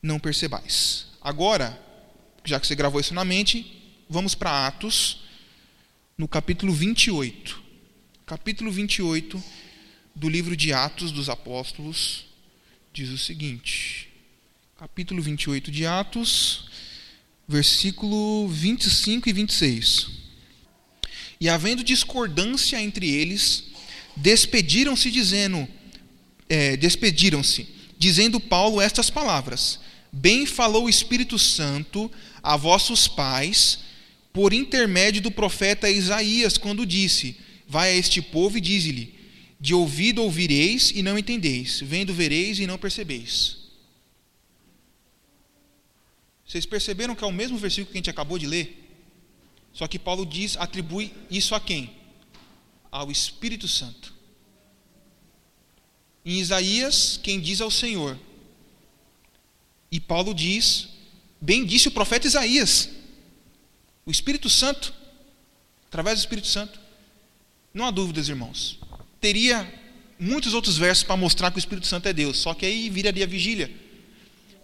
não 0.03 0.19
percebais. 0.19 1.07
Agora, 1.21 1.79
já 2.45 2.59
que 2.59 2.67
você 2.67 2.75
gravou 2.75 3.01
isso 3.01 3.15
na 3.15 3.25
mente, 3.25 3.83
vamos 4.09 4.35
para 4.35 4.67
Atos, 4.67 5.25
no 6.17 6.27
capítulo 6.27 6.73
28 6.73 7.69
capítulo 8.29 8.71
28 8.71 9.43
do 10.15 10.29
livro 10.29 10.55
de 10.55 10.71
Atos 10.71 11.11
dos 11.11 11.31
Apóstolos 11.31 12.27
diz 12.93 13.09
o 13.09 13.17
seguinte: 13.17 14.11
capítulo 14.79 15.23
28 15.23 15.71
de 15.71 15.87
Atos, 15.87 16.69
versículo 17.49 18.47
25 18.49 19.31
e 19.31 19.33
26. 19.33 20.09
E 21.41 21.49
havendo 21.49 21.83
discordância 21.83 22.79
entre 22.79 23.09
eles, 23.09 23.65
despediram-se 24.15 25.11
dizendo, 25.11 25.67
é, 26.51 26.77
despediram-se, 26.77 27.67
dizendo 27.99 28.39
Paulo 28.39 28.81
estas 28.81 29.11
palavras: 29.11 29.81
Bem 30.13 30.47
falou 30.47 30.85
o 30.85 30.89
Espírito 30.89 31.39
Santo 31.39 32.11
a 32.43 32.57
vossos 32.57 33.09
pais, 33.09 33.81
por 34.33 34.53
intermédio 34.53 35.21
do 35.21 35.31
profeta 35.31 35.91
Isaías, 35.91 36.57
quando 36.57 36.87
disse: 36.87 37.37
Vai 37.67 37.91
a 37.91 37.97
este 37.97 38.23
povo 38.23 38.57
e 38.57 38.61
dize-lhe: 38.61 39.15
De 39.61 39.75
ouvido 39.75 40.23
ouvireis 40.23 40.93
e 40.95 41.03
não 41.03 41.19
entendeis, 41.19 41.81
vendo 41.81 42.15
vereis 42.15 42.59
e 42.59 42.67
não 42.67 42.79
percebeis. 42.79 43.59
Vocês 46.47 46.65
perceberam 46.65 47.15
que 47.15 47.23
é 47.23 47.27
o 47.27 47.33
mesmo 47.33 47.59
versículo 47.59 47.93
que 47.93 47.99
a 47.99 48.01
gente 48.01 48.09
acabou 48.09 48.39
de 48.39 48.47
ler? 48.47 48.87
Só 49.71 49.87
que 49.87 49.99
Paulo 49.99 50.25
diz, 50.25 50.57
atribui 50.57 51.13
isso 51.31 51.55
a 51.55 51.61
quem? 51.61 51.91
Ao 52.91 53.11
Espírito 53.11 53.69
Santo. 53.69 54.15
Em 56.29 56.41
Isaías, 56.41 57.19
quem 57.23 57.41
diz 57.41 57.59
ao 57.63 57.71
Senhor. 57.71 58.15
E 59.91 59.99
Paulo 59.99 60.35
diz, 60.35 60.91
bem 61.41 61.65
disse 61.65 61.89
o 61.89 61.91
profeta 61.91 62.27
Isaías, 62.27 62.91
o 64.05 64.11
Espírito 64.11 64.51
Santo, 64.51 64.93
através 65.87 66.19
do 66.19 66.21
Espírito 66.21 66.47
Santo. 66.47 66.79
Não 67.73 67.87
há 67.87 67.91
dúvidas, 67.91 68.29
irmãos. 68.29 68.79
Teria 69.19 69.67
muitos 70.21 70.53
outros 70.53 70.77
versos 70.77 71.03
para 71.03 71.17
mostrar 71.17 71.51
que 71.51 71.57
o 71.57 71.59
Espírito 71.59 71.87
Santo 71.87 72.09
é 72.09 72.13
Deus, 72.13 72.37
só 72.37 72.53
que 72.53 72.67
aí 72.67 72.91
viraria 72.91 73.27
vigília. 73.27 73.71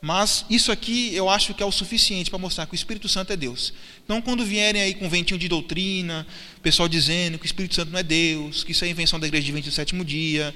Mas 0.02 0.44
isso 0.50 0.70
aqui 0.70 1.14
eu 1.14 1.30
acho 1.30 1.54
que 1.54 1.62
é 1.62 1.66
o 1.66 1.72
suficiente 1.72 2.28
para 2.28 2.38
mostrar 2.38 2.66
que 2.66 2.74
o 2.74 2.76
Espírito 2.76 3.08
Santo 3.08 3.32
é 3.32 3.36
Deus. 3.38 3.72
Então, 4.04 4.20
quando 4.20 4.44
vierem 4.44 4.82
aí 4.82 4.92
com 4.92 5.08
ventinho 5.08 5.40
de 5.40 5.48
doutrina, 5.48 6.26
pessoal 6.60 6.90
dizendo 6.90 7.38
que 7.38 7.46
o 7.46 7.48
Espírito 7.48 7.74
Santo 7.74 7.90
não 7.90 7.98
é 7.98 8.02
Deus, 8.02 8.62
que 8.62 8.72
isso 8.72 8.84
é 8.84 8.88
invenção 8.90 9.18
da 9.18 9.26
igreja 9.26 9.46
de 9.46 9.52
27 9.52 10.04
dia, 10.04 10.54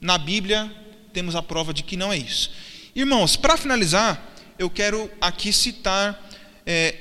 na 0.00 0.18
Bíblia 0.18 0.70
temos 1.12 1.34
a 1.34 1.42
prova 1.42 1.72
de 1.72 1.82
que 1.82 1.96
não 1.96 2.12
é 2.12 2.18
isso. 2.18 2.50
Irmãos, 2.94 3.36
para 3.36 3.56
finalizar, 3.56 4.32
eu 4.58 4.68
quero 4.68 5.10
aqui 5.20 5.52
citar 5.52 6.28
é, 6.64 6.94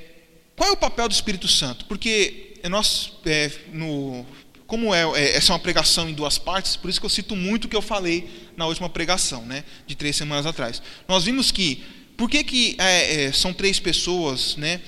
qual 0.56 0.70
é 0.70 0.74
o 0.74 0.78
papel 0.78 1.08
do 1.08 1.14
Espírito 1.14 1.48
Santo, 1.48 1.86
porque 1.86 2.60
nós, 2.70 3.14
é, 3.26 3.52
no 3.72 4.26
como 4.66 4.94
é, 4.94 5.04
é, 5.18 5.38
essa 5.38 5.52
é 5.52 5.54
uma 5.54 5.60
pregação 5.60 6.10
em 6.10 6.14
duas 6.14 6.38
partes, 6.38 6.76
por 6.76 6.90
isso 6.90 7.00
que 7.00 7.06
eu 7.06 7.10
cito 7.10 7.36
muito 7.36 7.66
o 7.66 7.68
que 7.68 7.76
eu 7.76 7.82
falei 7.82 8.50
na 8.58 8.66
última 8.66 8.90
pregação, 8.90 9.46
né, 9.46 9.64
de 9.86 9.96
três 9.96 10.16
semanas 10.16 10.46
atrás. 10.46 10.82
Nós 11.08 11.24
vimos 11.24 11.52
que 11.52 11.84
Por 12.18 12.28
que, 12.28 12.44
que 12.44 12.76
é, 12.80 13.26
é, 13.26 13.32
são 13.32 13.54
três 13.54 13.80
pessoas? 13.80 14.58
Né? 14.58 14.82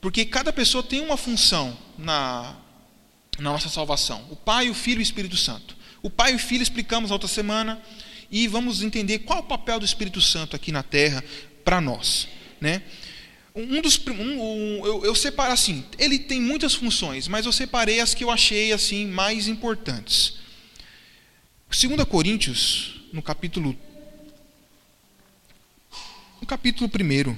Porque 0.00 0.24
cada 0.24 0.52
pessoa 0.52 0.82
tem 0.82 1.00
uma 1.00 1.16
função 1.16 1.78
na, 1.96 2.56
na 3.38 3.52
nossa 3.52 3.68
salvação: 3.68 4.26
o 4.28 4.34
Pai, 4.36 4.68
o 4.68 4.74
Filho 4.74 4.98
e 4.98 5.02
o 5.02 5.08
Espírito 5.08 5.36
Santo. 5.36 5.73
O 6.04 6.10
Pai 6.10 6.32
e 6.32 6.34
o 6.34 6.38
Filho 6.38 6.62
explicamos 6.62 7.10
outra 7.10 7.26
semana 7.26 7.80
e 8.30 8.46
vamos 8.46 8.82
entender 8.82 9.20
qual 9.20 9.38
o 9.38 9.44
papel 9.44 9.78
do 9.80 9.86
Espírito 9.86 10.20
Santo 10.20 10.54
aqui 10.54 10.70
na 10.70 10.82
Terra 10.82 11.24
para 11.64 11.80
nós, 11.80 12.28
né? 12.60 12.82
Um 13.54 13.80
dos 13.80 13.98
um, 14.08 14.12
um, 14.12 14.86
eu, 14.86 15.02
eu 15.02 15.14
separo 15.14 15.50
assim, 15.50 15.82
ele 15.98 16.18
tem 16.18 16.42
muitas 16.42 16.74
funções, 16.74 17.26
mas 17.26 17.46
eu 17.46 17.52
separei 17.52 18.00
as 18.00 18.12
que 18.12 18.22
eu 18.22 18.30
achei 18.30 18.70
assim 18.70 19.06
mais 19.06 19.48
importantes. 19.48 20.40
2 21.70 22.04
Coríntios, 22.04 23.00
no 23.10 23.22
capítulo 23.22 23.74
no 26.38 26.46
capítulo 26.46 26.90
1. 26.94 27.36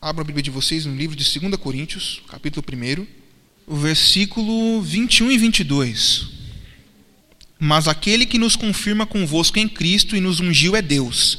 Abra 0.00 0.22
a 0.22 0.24
Bíblia 0.24 0.42
de 0.42 0.50
vocês 0.50 0.86
no 0.86 0.96
livro 0.96 1.14
de 1.14 1.38
2 1.38 1.56
Coríntios, 1.56 2.22
capítulo 2.26 2.64
1, 2.66 3.21
o 3.66 3.76
versículo 3.76 4.80
21 4.82 5.30
e 5.30 5.38
22. 5.38 6.26
Mas 7.58 7.86
aquele 7.86 8.26
que 8.26 8.38
nos 8.38 8.56
confirma 8.56 9.06
convosco 9.06 9.58
em 9.58 9.68
Cristo 9.68 10.16
e 10.16 10.20
nos 10.20 10.40
ungiu 10.40 10.74
é 10.74 10.82
Deus, 10.82 11.38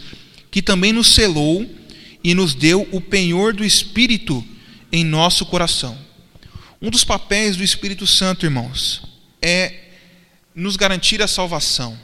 que 0.50 0.62
também 0.62 0.94
nos 0.94 1.14
selou 1.14 1.70
e 2.24 2.34
nos 2.34 2.54
deu 2.54 2.88
o 2.92 3.02
penhor 3.02 3.54
do 3.54 3.66
Espírito 3.66 4.46
em 4.92 5.04
nosso 5.04 5.46
coração. 5.46 5.98
Um 6.82 6.90
dos 6.90 7.04
papéis 7.04 7.56
do 7.58 7.64
Espírito 7.64 8.08
Santo, 8.08 8.46
irmãos, 8.46 9.04
é 9.42 9.90
nos 10.56 10.76
garantir 10.76 11.22
a 11.22 11.28
salvação. 11.28 12.00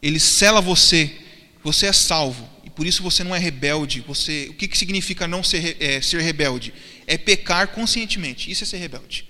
Ele 0.00 0.20
sela 0.20 0.60
você, 0.60 1.16
você 1.62 1.86
é 1.86 1.92
salvo 1.92 2.48
por 2.78 2.86
isso 2.86 3.02
você 3.02 3.24
não 3.24 3.34
é 3.34 3.40
rebelde. 3.40 4.04
Você, 4.06 4.46
o 4.50 4.54
que, 4.54 4.68
que 4.68 4.78
significa 4.78 5.26
não 5.26 5.42
ser, 5.42 5.76
é, 5.80 6.00
ser 6.00 6.22
rebelde? 6.22 6.72
É 7.08 7.18
pecar 7.18 7.66
conscientemente. 7.66 8.52
Isso 8.52 8.62
é 8.62 8.66
ser 8.68 8.76
rebelde. 8.76 9.27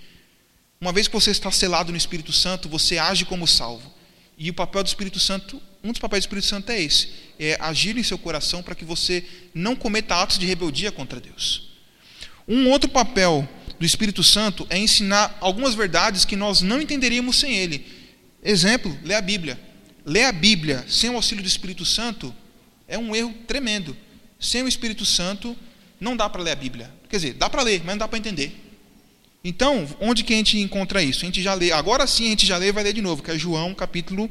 Uma 0.80 0.92
vez 0.92 1.08
que 1.08 1.14
você 1.14 1.30
está 1.30 1.50
selado 1.50 1.90
no 1.90 1.98
Espírito 1.98 2.32
Santo, 2.32 2.68
você 2.68 2.98
age 2.98 3.24
como 3.24 3.46
salvo. 3.46 3.92
E 4.36 4.48
o 4.48 4.54
papel 4.54 4.82
do 4.84 4.86
Espírito 4.86 5.18
Santo, 5.18 5.60
um 5.82 5.90
dos 5.90 6.00
papéis 6.00 6.22
do 6.22 6.26
Espírito 6.26 6.46
Santo 6.46 6.70
é 6.70 6.80
esse: 6.80 7.08
é 7.38 7.56
agir 7.60 7.96
em 7.96 8.02
seu 8.02 8.16
coração 8.16 8.62
para 8.62 8.74
que 8.74 8.84
você 8.84 9.24
não 9.52 9.74
cometa 9.74 10.14
atos 10.14 10.38
de 10.38 10.46
rebeldia 10.46 10.92
contra 10.92 11.20
Deus. 11.20 11.68
Um 12.46 12.70
outro 12.70 12.88
papel 12.88 13.48
do 13.78 13.84
Espírito 13.84 14.22
Santo 14.22 14.66
é 14.70 14.78
ensinar 14.78 15.36
algumas 15.40 15.74
verdades 15.74 16.24
que 16.24 16.36
nós 16.36 16.62
não 16.62 16.80
entenderíamos 16.80 17.36
sem 17.36 17.56
ele. 17.56 17.84
Exemplo, 18.42 18.96
ler 19.02 19.14
a 19.14 19.20
Bíblia. 19.20 19.60
Ler 20.04 20.24
a 20.24 20.32
Bíblia 20.32 20.84
sem 20.88 21.10
o 21.10 21.16
auxílio 21.16 21.42
do 21.42 21.48
Espírito 21.48 21.84
Santo 21.84 22.34
é 22.86 22.96
um 22.96 23.14
erro 23.14 23.34
tremendo. 23.46 23.96
Sem 24.40 24.62
o 24.62 24.68
Espírito 24.68 25.04
Santo, 25.04 25.56
não 26.00 26.16
dá 26.16 26.28
para 26.28 26.42
ler 26.42 26.52
a 26.52 26.56
Bíblia. 26.56 26.90
Quer 27.08 27.16
dizer, 27.16 27.32
dá 27.34 27.50
para 27.50 27.62
ler, 27.62 27.80
mas 27.80 27.94
não 27.94 27.98
dá 27.98 28.08
para 28.08 28.18
entender. 28.18 28.67
Então, 29.42 29.88
onde 30.00 30.24
que 30.24 30.34
a 30.34 30.36
gente 30.36 30.58
encontra 30.58 31.02
isso? 31.02 31.24
A 31.24 31.26
gente 31.26 31.42
já 31.42 31.54
lê, 31.54 31.72
agora 31.72 32.06
sim 32.06 32.26
a 32.26 32.30
gente 32.30 32.46
já 32.46 32.56
lê 32.56 32.68
e 32.68 32.72
vai 32.72 32.82
ler 32.82 32.92
de 32.92 33.00
novo, 33.00 33.22
que 33.22 33.30
é 33.30 33.38
João 33.38 33.74
capítulo 33.74 34.30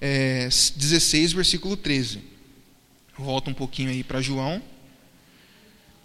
é, 0.00 0.44
16, 0.44 1.32
versículo 1.32 1.76
13. 1.76 2.20
Volta 3.18 3.50
um 3.50 3.54
pouquinho 3.54 3.90
aí 3.90 4.04
para 4.04 4.20
João, 4.20 4.62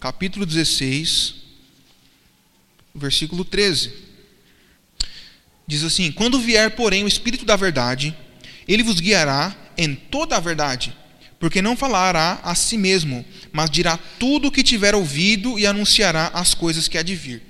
capítulo 0.00 0.44
16, 0.44 1.34
versículo 2.94 3.44
13. 3.44 3.92
Diz 5.66 5.84
assim: 5.84 6.10
Quando 6.10 6.40
vier, 6.40 6.70
porém, 6.74 7.04
o 7.04 7.08
Espírito 7.08 7.44
da 7.44 7.54
Verdade, 7.54 8.16
ele 8.66 8.82
vos 8.82 8.98
guiará 8.98 9.56
em 9.76 9.94
toda 9.94 10.36
a 10.36 10.40
verdade 10.40 10.96
porque 11.42 11.60
não 11.60 11.76
falará 11.76 12.38
a 12.44 12.54
si 12.54 12.78
mesmo, 12.78 13.24
mas 13.52 13.68
dirá 13.68 13.98
tudo 14.16 14.46
o 14.46 14.50
que 14.52 14.62
tiver 14.62 14.94
ouvido 14.94 15.58
e 15.58 15.66
anunciará 15.66 16.28
as 16.32 16.54
coisas 16.54 16.86
que 16.86 16.96
há 16.96 17.02
de 17.02 17.16
vir. 17.16 17.42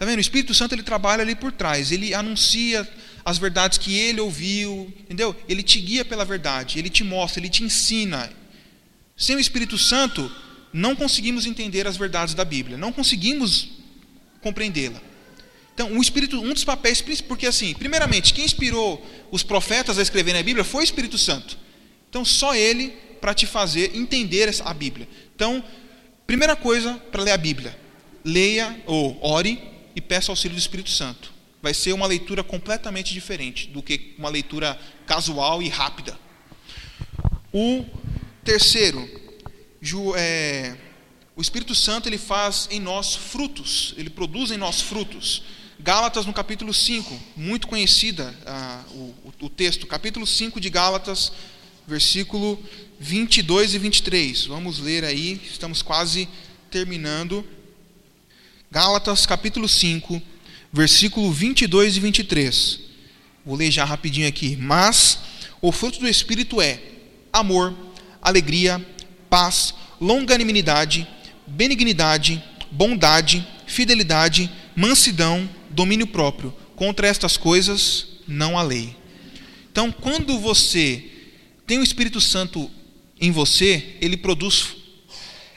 Está 0.00 0.08
vendo? 0.08 0.16
O 0.16 0.22
Espírito 0.22 0.54
Santo 0.54 0.74
ele 0.74 0.82
trabalha 0.82 1.20
ali 1.20 1.34
por 1.34 1.52
trás, 1.52 1.92
ele 1.92 2.14
anuncia 2.14 2.88
as 3.22 3.36
verdades 3.36 3.76
que 3.76 3.98
ele 3.98 4.18
ouviu, 4.18 4.90
entendeu? 5.00 5.36
Ele 5.46 5.62
te 5.62 5.78
guia 5.78 6.06
pela 6.06 6.24
verdade, 6.24 6.78
ele 6.78 6.88
te 6.88 7.04
mostra, 7.04 7.38
ele 7.38 7.50
te 7.50 7.62
ensina. 7.62 8.32
Sem 9.14 9.36
o 9.36 9.38
Espírito 9.38 9.76
Santo, 9.76 10.34
não 10.72 10.96
conseguimos 10.96 11.44
entender 11.44 11.86
as 11.86 11.98
verdades 11.98 12.32
da 12.32 12.46
Bíblia, 12.46 12.78
não 12.78 12.90
conseguimos 12.90 13.72
compreendê-la. 14.40 15.02
Então, 15.74 15.92
o 15.92 16.00
Espírito, 16.00 16.40
um 16.40 16.54
dos 16.54 16.64
papéis, 16.64 17.02
porque 17.28 17.44
assim, 17.44 17.74
primeiramente, 17.74 18.32
quem 18.32 18.46
inspirou 18.46 19.06
os 19.30 19.42
profetas 19.42 19.98
a 19.98 20.02
escreverem 20.02 20.40
a 20.40 20.42
Bíblia 20.42 20.64
foi 20.64 20.82
o 20.82 20.84
Espírito 20.84 21.18
Santo. 21.18 21.58
Então, 22.08 22.24
só 22.24 22.54
ele 22.54 22.88
para 23.20 23.34
te 23.34 23.44
fazer 23.44 23.94
entender 23.94 24.50
a 24.64 24.72
Bíblia. 24.72 25.06
Então, 25.36 25.62
primeira 26.26 26.56
coisa 26.56 26.94
para 27.12 27.22
ler 27.22 27.32
a 27.32 27.36
Bíblia, 27.36 27.78
leia 28.24 28.82
ou 28.86 29.18
ore 29.20 29.68
e 30.00 30.02
peça 30.02 30.32
auxílio 30.32 30.56
do 30.56 30.58
Espírito 30.58 30.90
Santo. 30.90 31.30
Vai 31.62 31.74
ser 31.74 31.92
uma 31.92 32.06
leitura 32.06 32.42
completamente 32.42 33.12
diferente 33.12 33.68
do 33.68 33.82
que 33.82 34.14
uma 34.16 34.30
leitura 34.30 34.80
casual 35.06 35.62
e 35.62 35.68
rápida. 35.68 36.18
O 37.52 37.84
terceiro, 38.42 39.06
é, 40.16 40.74
o 41.36 41.42
Espírito 41.42 41.74
Santo 41.74 42.08
ele 42.08 42.16
faz 42.16 42.66
em 42.70 42.80
nós 42.80 43.14
frutos, 43.14 43.94
ele 43.98 44.08
produz 44.08 44.50
em 44.50 44.56
nós 44.56 44.80
frutos. 44.80 45.42
Gálatas 45.78 46.26
no 46.26 46.32
capítulo 46.32 46.72
5, 46.72 47.18
muito 47.36 47.66
conhecida 47.66 48.34
ah, 48.46 48.82
o, 48.92 49.14
o 49.42 49.48
texto, 49.48 49.86
capítulo 49.86 50.26
5 50.26 50.60
de 50.60 50.68
Gálatas, 50.70 51.32
versículo 51.86 52.62
22 52.98 53.74
e 53.74 53.78
23. 53.78 54.46
Vamos 54.46 54.78
ler 54.78 55.04
aí, 55.04 55.40
estamos 55.44 55.82
quase 55.82 56.28
terminando. 56.70 57.44
Gálatas 58.72 59.26
capítulo 59.26 59.68
5, 59.68 60.22
versículo 60.72 61.32
22 61.32 61.96
e 61.96 62.00
23. 62.00 62.80
Vou 63.44 63.56
ler 63.56 63.68
já 63.68 63.84
rapidinho 63.84 64.28
aqui. 64.28 64.56
Mas 64.56 65.18
o 65.60 65.72
fruto 65.72 65.98
do 65.98 66.06
Espírito 66.06 66.60
é 66.62 66.80
amor, 67.32 67.76
alegria, 68.22 68.80
paz, 69.28 69.74
longanimidade, 70.00 71.04
benignidade, 71.48 72.40
bondade, 72.70 73.44
fidelidade, 73.66 74.48
mansidão, 74.76 75.50
domínio 75.68 76.06
próprio. 76.06 76.54
Contra 76.76 77.08
estas 77.08 77.36
coisas 77.36 78.06
não 78.28 78.56
há 78.56 78.62
lei. 78.62 78.96
Então, 79.72 79.90
quando 79.90 80.38
você 80.38 81.10
tem 81.66 81.80
o 81.80 81.82
Espírito 81.82 82.20
Santo 82.20 82.70
em 83.20 83.32
você, 83.32 83.96
ele 84.00 84.16
produz. 84.16 84.76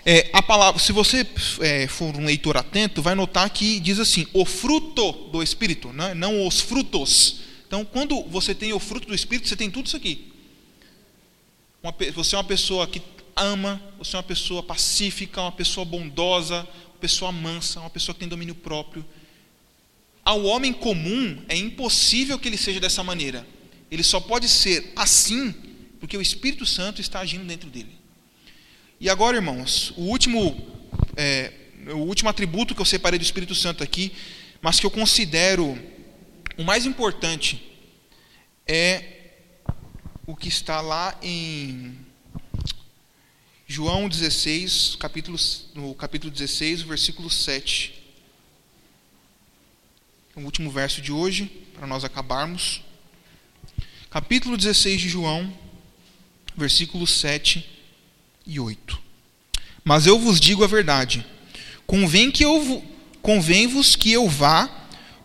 É, 0.05 0.29
a 0.33 0.41
palavra, 0.41 0.81
se 0.81 0.91
você 0.91 1.25
é, 1.61 1.87
for 1.87 2.15
um 2.17 2.25
leitor 2.25 2.57
atento, 2.57 3.01
vai 3.01 3.15
notar 3.15 3.49
que 3.49 3.79
diz 3.79 3.99
assim: 3.99 4.27
o 4.33 4.45
fruto 4.45 5.11
do 5.31 5.41
Espírito, 5.41 5.93
né? 5.93 6.13
não 6.13 6.45
os 6.45 6.59
frutos. 6.59 7.41
Então, 7.65 7.85
quando 7.85 8.21
você 8.23 8.53
tem 8.53 8.73
o 8.73 8.79
fruto 8.79 9.07
do 9.07 9.15
Espírito, 9.15 9.47
você 9.47 9.55
tem 9.55 9.71
tudo 9.71 9.87
isso 9.87 9.95
aqui. 9.95 10.31
Uma, 11.81 11.95
você 12.13 12.35
é 12.35 12.37
uma 12.37 12.43
pessoa 12.43 12.85
que 12.85 13.01
ama, 13.35 13.81
você 13.97 14.15
é 14.15 14.17
uma 14.17 14.23
pessoa 14.23 14.61
pacífica, 14.61 15.41
uma 15.41 15.51
pessoa 15.51 15.85
bondosa, 15.85 16.59
uma 16.59 16.99
pessoa 16.99 17.31
mansa, 17.31 17.79
uma 17.79 17.89
pessoa 17.89 18.13
que 18.13 18.19
tem 18.19 18.29
domínio 18.29 18.55
próprio. 18.55 19.05
Ao 20.23 20.43
homem 20.43 20.71
comum 20.71 21.41
é 21.47 21.55
impossível 21.55 22.37
que 22.37 22.47
ele 22.47 22.57
seja 22.57 22.79
dessa 22.79 23.03
maneira. 23.03 23.45
Ele 23.89 24.03
só 24.03 24.19
pode 24.19 24.47
ser 24.49 24.91
assim 24.95 25.53
porque 25.99 26.17
o 26.17 26.21
Espírito 26.21 26.65
Santo 26.65 26.99
está 26.99 27.21
agindo 27.21 27.45
dentro 27.45 27.69
dele. 27.69 28.02
E 29.03 29.09
agora, 29.09 29.35
irmãos, 29.35 29.91
o 29.97 30.03
último, 30.03 30.65
é, 31.17 31.51
o 31.87 31.97
último 32.07 32.29
atributo 32.29 32.73
que 32.73 32.79
eu 32.79 32.85
separei 32.85 33.19
do 33.19 33.21
Espírito 33.21 33.53
Santo 33.53 33.83
aqui, 33.83 34.13
mas 34.61 34.79
que 34.79 34.85
eu 34.85 34.89
considero 34.89 35.77
o 36.57 36.63
mais 36.63 36.85
importante, 36.85 37.61
é 38.65 39.33
o 40.25 40.33
que 40.33 40.47
está 40.47 40.79
lá 40.79 41.19
em 41.21 41.97
João 43.67 44.07
16, 44.07 44.95
capítulo, 44.95 45.37
no 45.75 45.93
capítulo 45.95 46.31
16, 46.31 46.83
versículo 46.83 47.29
7. 47.29 47.93
O 50.33 50.39
último 50.43 50.71
verso 50.71 51.01
de 51.01 51.11
hoje, 51.11 51.47
para 51.73 51.85
nós 51.85 52.05
acabarmos. 52.05 52.81
Capítulo 54.09 54.55
16 54.55 55.01
de 55.01 55.09
João, 55.09 55.53
versículos 56.55 57.19
7 57.19 57.82
e 58.45 58.59
8. 58.59 58.99
Mas 59.83 60.05
eu 60.05 60.19
vos 60.19 60.39
digo 60.39 60.63
a 60.63 60.67
verdade: 60.67 61.25
convém 61.85 62.31
que 62.31 62.43
eu 62.43 62.83
convém-vos 63.21 63.95
que 63.95 64.11
eu 64.11 64.27
vá, 64.27 64.69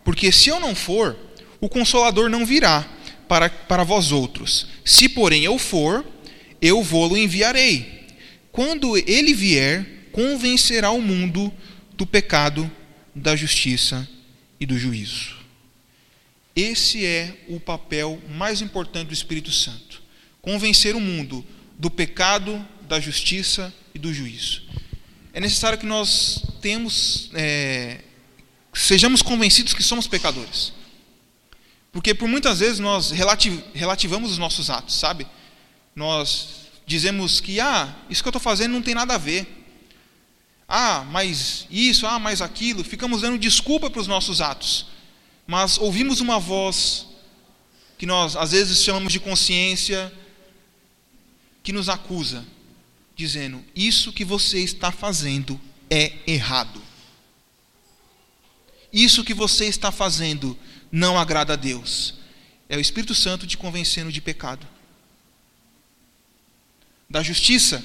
porque 0.03 0.31
se 0.31 0.49
eu 0.49 0.59
não 0.59 0.73
for, 0.73 1.17
o 1.59 1.67
consolador 1.67 2.29
não 2.29 2.45
virá 2.45 2.87
para, 3.27 3.49
para 3.49 3.83
vós 3.83 4.11
outros. 4.11 4.67
Se, 4.85 5.09
porém, 5.09 5.43
eu 5.43 5.57
for, 5.59 6.05
eu 6.61 6.81
vou-lo 6.81 7.17
enviarei. 7.17 8.07
Quando 8.51 8.97
ele 8.97 9.33
vier, 9.33 9.85
convencerá 10.13 10.91
o 10.91 11.01
mundo 11.01 11.51
do 11.93 12.05
pecado, 12.05 12.71
da 13.13 13.35
justiça 13.35 14.07
e 14.59 14.65
do 14.65 14.79
juízo. 14.79 15.37
Esse 16.55 17.05
é 17.05 17.37
o 17.49 17.59
papel 17.59 18.21
mais 18.29 18.61
importante 18.61 19.07
do 19.07 19.13
Espírito 19.13 19.51
Santo 19.51 19.89
convencer 20.41 20.95
o 20.95 20.99
mundo 20.99 21.45
do 21.77 21.89
pecado, 21.89 22.65
da 22.89 22.99
justiça 22.99 23.71
e 23.93 23.99
do 23.99 24.11
juízo. 24.11 24.63
É 25.31 25.39
necessário 25.39 25.77
que 25.77 25.85
nós 25.85 26.43
temos, 26.59 27.29
é, 27.35 28.01
sejamos 28.73 29.21
convencidos 29.21 29.75
que 29.75 29.83
somos 29.83 30.07
pecadores. 30.07 30.73
Porque 31.91 32.15
por 32.15 32.27
muitas 32.27 32.59
vezes 32.59 32.79
nós 32.79 33.11
relativamos 33.11 34.31
os 34.31 34.37
nossos 34.39 34.71
atos, 34.71 34.95
sabe? 34.95 35.27
Nós 35.95 36.67
dizemos 36.85 37.39
que, 37.39 37.59
ah, 37.59 37.95
isso 38.09 38.23
que 38.23 38.27
eu 38.27 38.31
estou 38.31 38.41
fazendo 38.41 38.71
não 38.71 38.81
tem 38.81 38.95
nada 38.95 39.13
a 39.13 39.17
ver. 39.19 39.47
Ah, 40.67 41.05
mas 41.11 41.67
isso, 41.69 42.07
ah, 42.07 42.17
mas 42.17 42.41
aquilo. 42.41 42.83
Ficamos 42.83 43.21
dando 43.21 43.37
desculpa 43.37 43.89
para 43.89 44.01
os 44.01 44.07
nossos 44.07 44.41
atos. 44.41 44.87
Mas 45.45 45.77
ouvimos 45.77 46.21
uma 46.21 46.39
voz 46.39 47.05
que 47.99 48.05
nós 48.07 48.35
às 48.35 48.51
vezes 48.51 48.83
chamamos 48.83 49.13
de 49.13 49.19
consciência, 49.19 50.11
que 51.61 51.71
nos 51.71 51.87
acusa, 51.87 52.45
dizendo: 53.19 53.63
Isso 53.75 54.13
que 54.13 54.23
você 54.23 54.59
está 54.59 54.91
fazendo 54.91 55.59
é 55.89 56.19
errado. 56.25 56.81
Isso 58.91 59.23
que 59.23 59.33
você 59.33 59.65
está 59.65 59.91
fazendo 59.91 60.57
não 60.91 61.19
agrada 61.19 61.53
a 61.53 61.57
Deus. 61.57 62.15
É 62.69 62.77
o 62.77 62.79
Espírito 62.79 63.13
Santo 63.13 63.45
te 63.45 63.57
convencendo 63.57 64.11
de 64.11 64.21
pecado. 64.21 64.65
Da 67.09 67.21
justiça, 67.21 67.83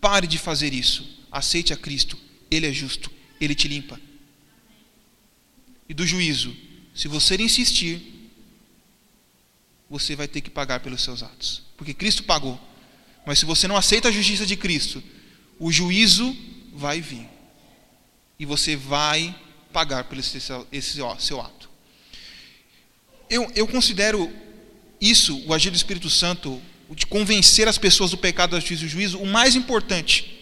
pare 0.00 0.26
de 0.26 0.38
fazer 0.38 0.74
isso. 0.74 1.24
Aceite 1.32 1.72
a 1.72 1.76
Cristo. 1.76 2.18
Ele 2.50 2.66
é 2.66 2.72
justo. 2.72 3.10
Ele 3.40 3.54
te 3.54 3.66
limpa. 3.66 3.98
E 5.88 5.94
do 5.94 6.06
juízo, 6.06 6.54
se 6.94 7.08
você 7.08 7.36
insistir, 7.36 8.30
você 9.88 10.14
vai 10.14 10.28
ter 10.28 10.40
que 10.40 10.50
pagar 10.50 10.80
pelos 10.80 11.02
seus 11.02 11.22
atos. 11.22 11.62
Porque 11.76 11.94
Cristo 11.94 12.24
pagou. 12.24 12.60
Mas 13.26 13.38
se 13.38 13.44
você 13.44 13.66
não 13.66 13.76
aceita 13.76 14.08
a 14.08 14.12
justiça 14.12 14.44
de 14.44 14.56
Cristo, 14.56 15.02
o 15.58 15.72
juízo 15.72 16.36
vai 16.72 17.00
vir. 17.00 17.28
E 18.38 18.44
você 18.44 18.76
vai 18.76 19.34
pagar 19.72 20.04
pelo 20.04 20.20
esse, 20.20 20.38
esse 20.70 21.00
ó, 21.00 21.16
seu 21.18 21.40
ato. 21.40 21.70
Eu, 23.30 23.50
eu 23.54 23.66
considero 23.66 24.30
isso, 25.00 25.42
o 25.46 25.54
agir 25.54 25.70
do 25.70 25.76
Espírito 25.76 26.10
Santo, 26.10 26.60
de 26.90 27.06
convencer 27.06 27.66
as 27.66 27.78
pessoas 27.78 28.10
do 28.10 28.18
pecado, 28.18 28.50
da 28.50 28.60
justiça 28.60 28.82
e 28.82 28.86
do 28.86 28.90
juízo, 28.90 29.18
o 29.18 29.26
mais 29.26 29.54
importante. 29.54 30.34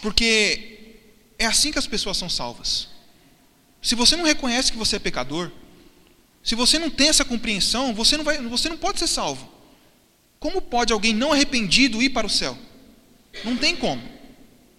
Porque 0.00 0.96
é 1.38 1.46
assim 1.46 1.70
que 1.70 1.78
as 1.78 1.86
pessoas 1.86 2.16
são 2.16 2.28
salvas. 2.28 2.88
Se 3.82 3.94
você 3.94 4.16
não 4.16 4.24
reconhece 4.24 4.72
que 4.72 4.78
você 4.78 4.96
é 4.96 4.98
pecador, 4.98 5.50
se 6.42 6.54
você 6.54 6.78
não 6.78 6.90
tem 6.90 7.08
essa 7.08 7.24
compreensão, 7.24 7.94
você 7.94 8.16
não, 8.16 8.24
vai, 8.24 8.38
você 8.38 8.68
não 8.68 8.76
pode 8.76 8.98
ser 8.98 9.06
salvo. 9.06 9.59
Como 10.40 10.62
pode 10.62 10.90
alguém 10.90 11.12
não 11.12 11.34
arrependido 11.34 12.00
ir 12.00 12.08
para 12.08 12.26
o 12.26 12.30
céu? 12.30 12.56
Não 13.44 13.58
tem 13.58 13.76
como. 13.76 14.02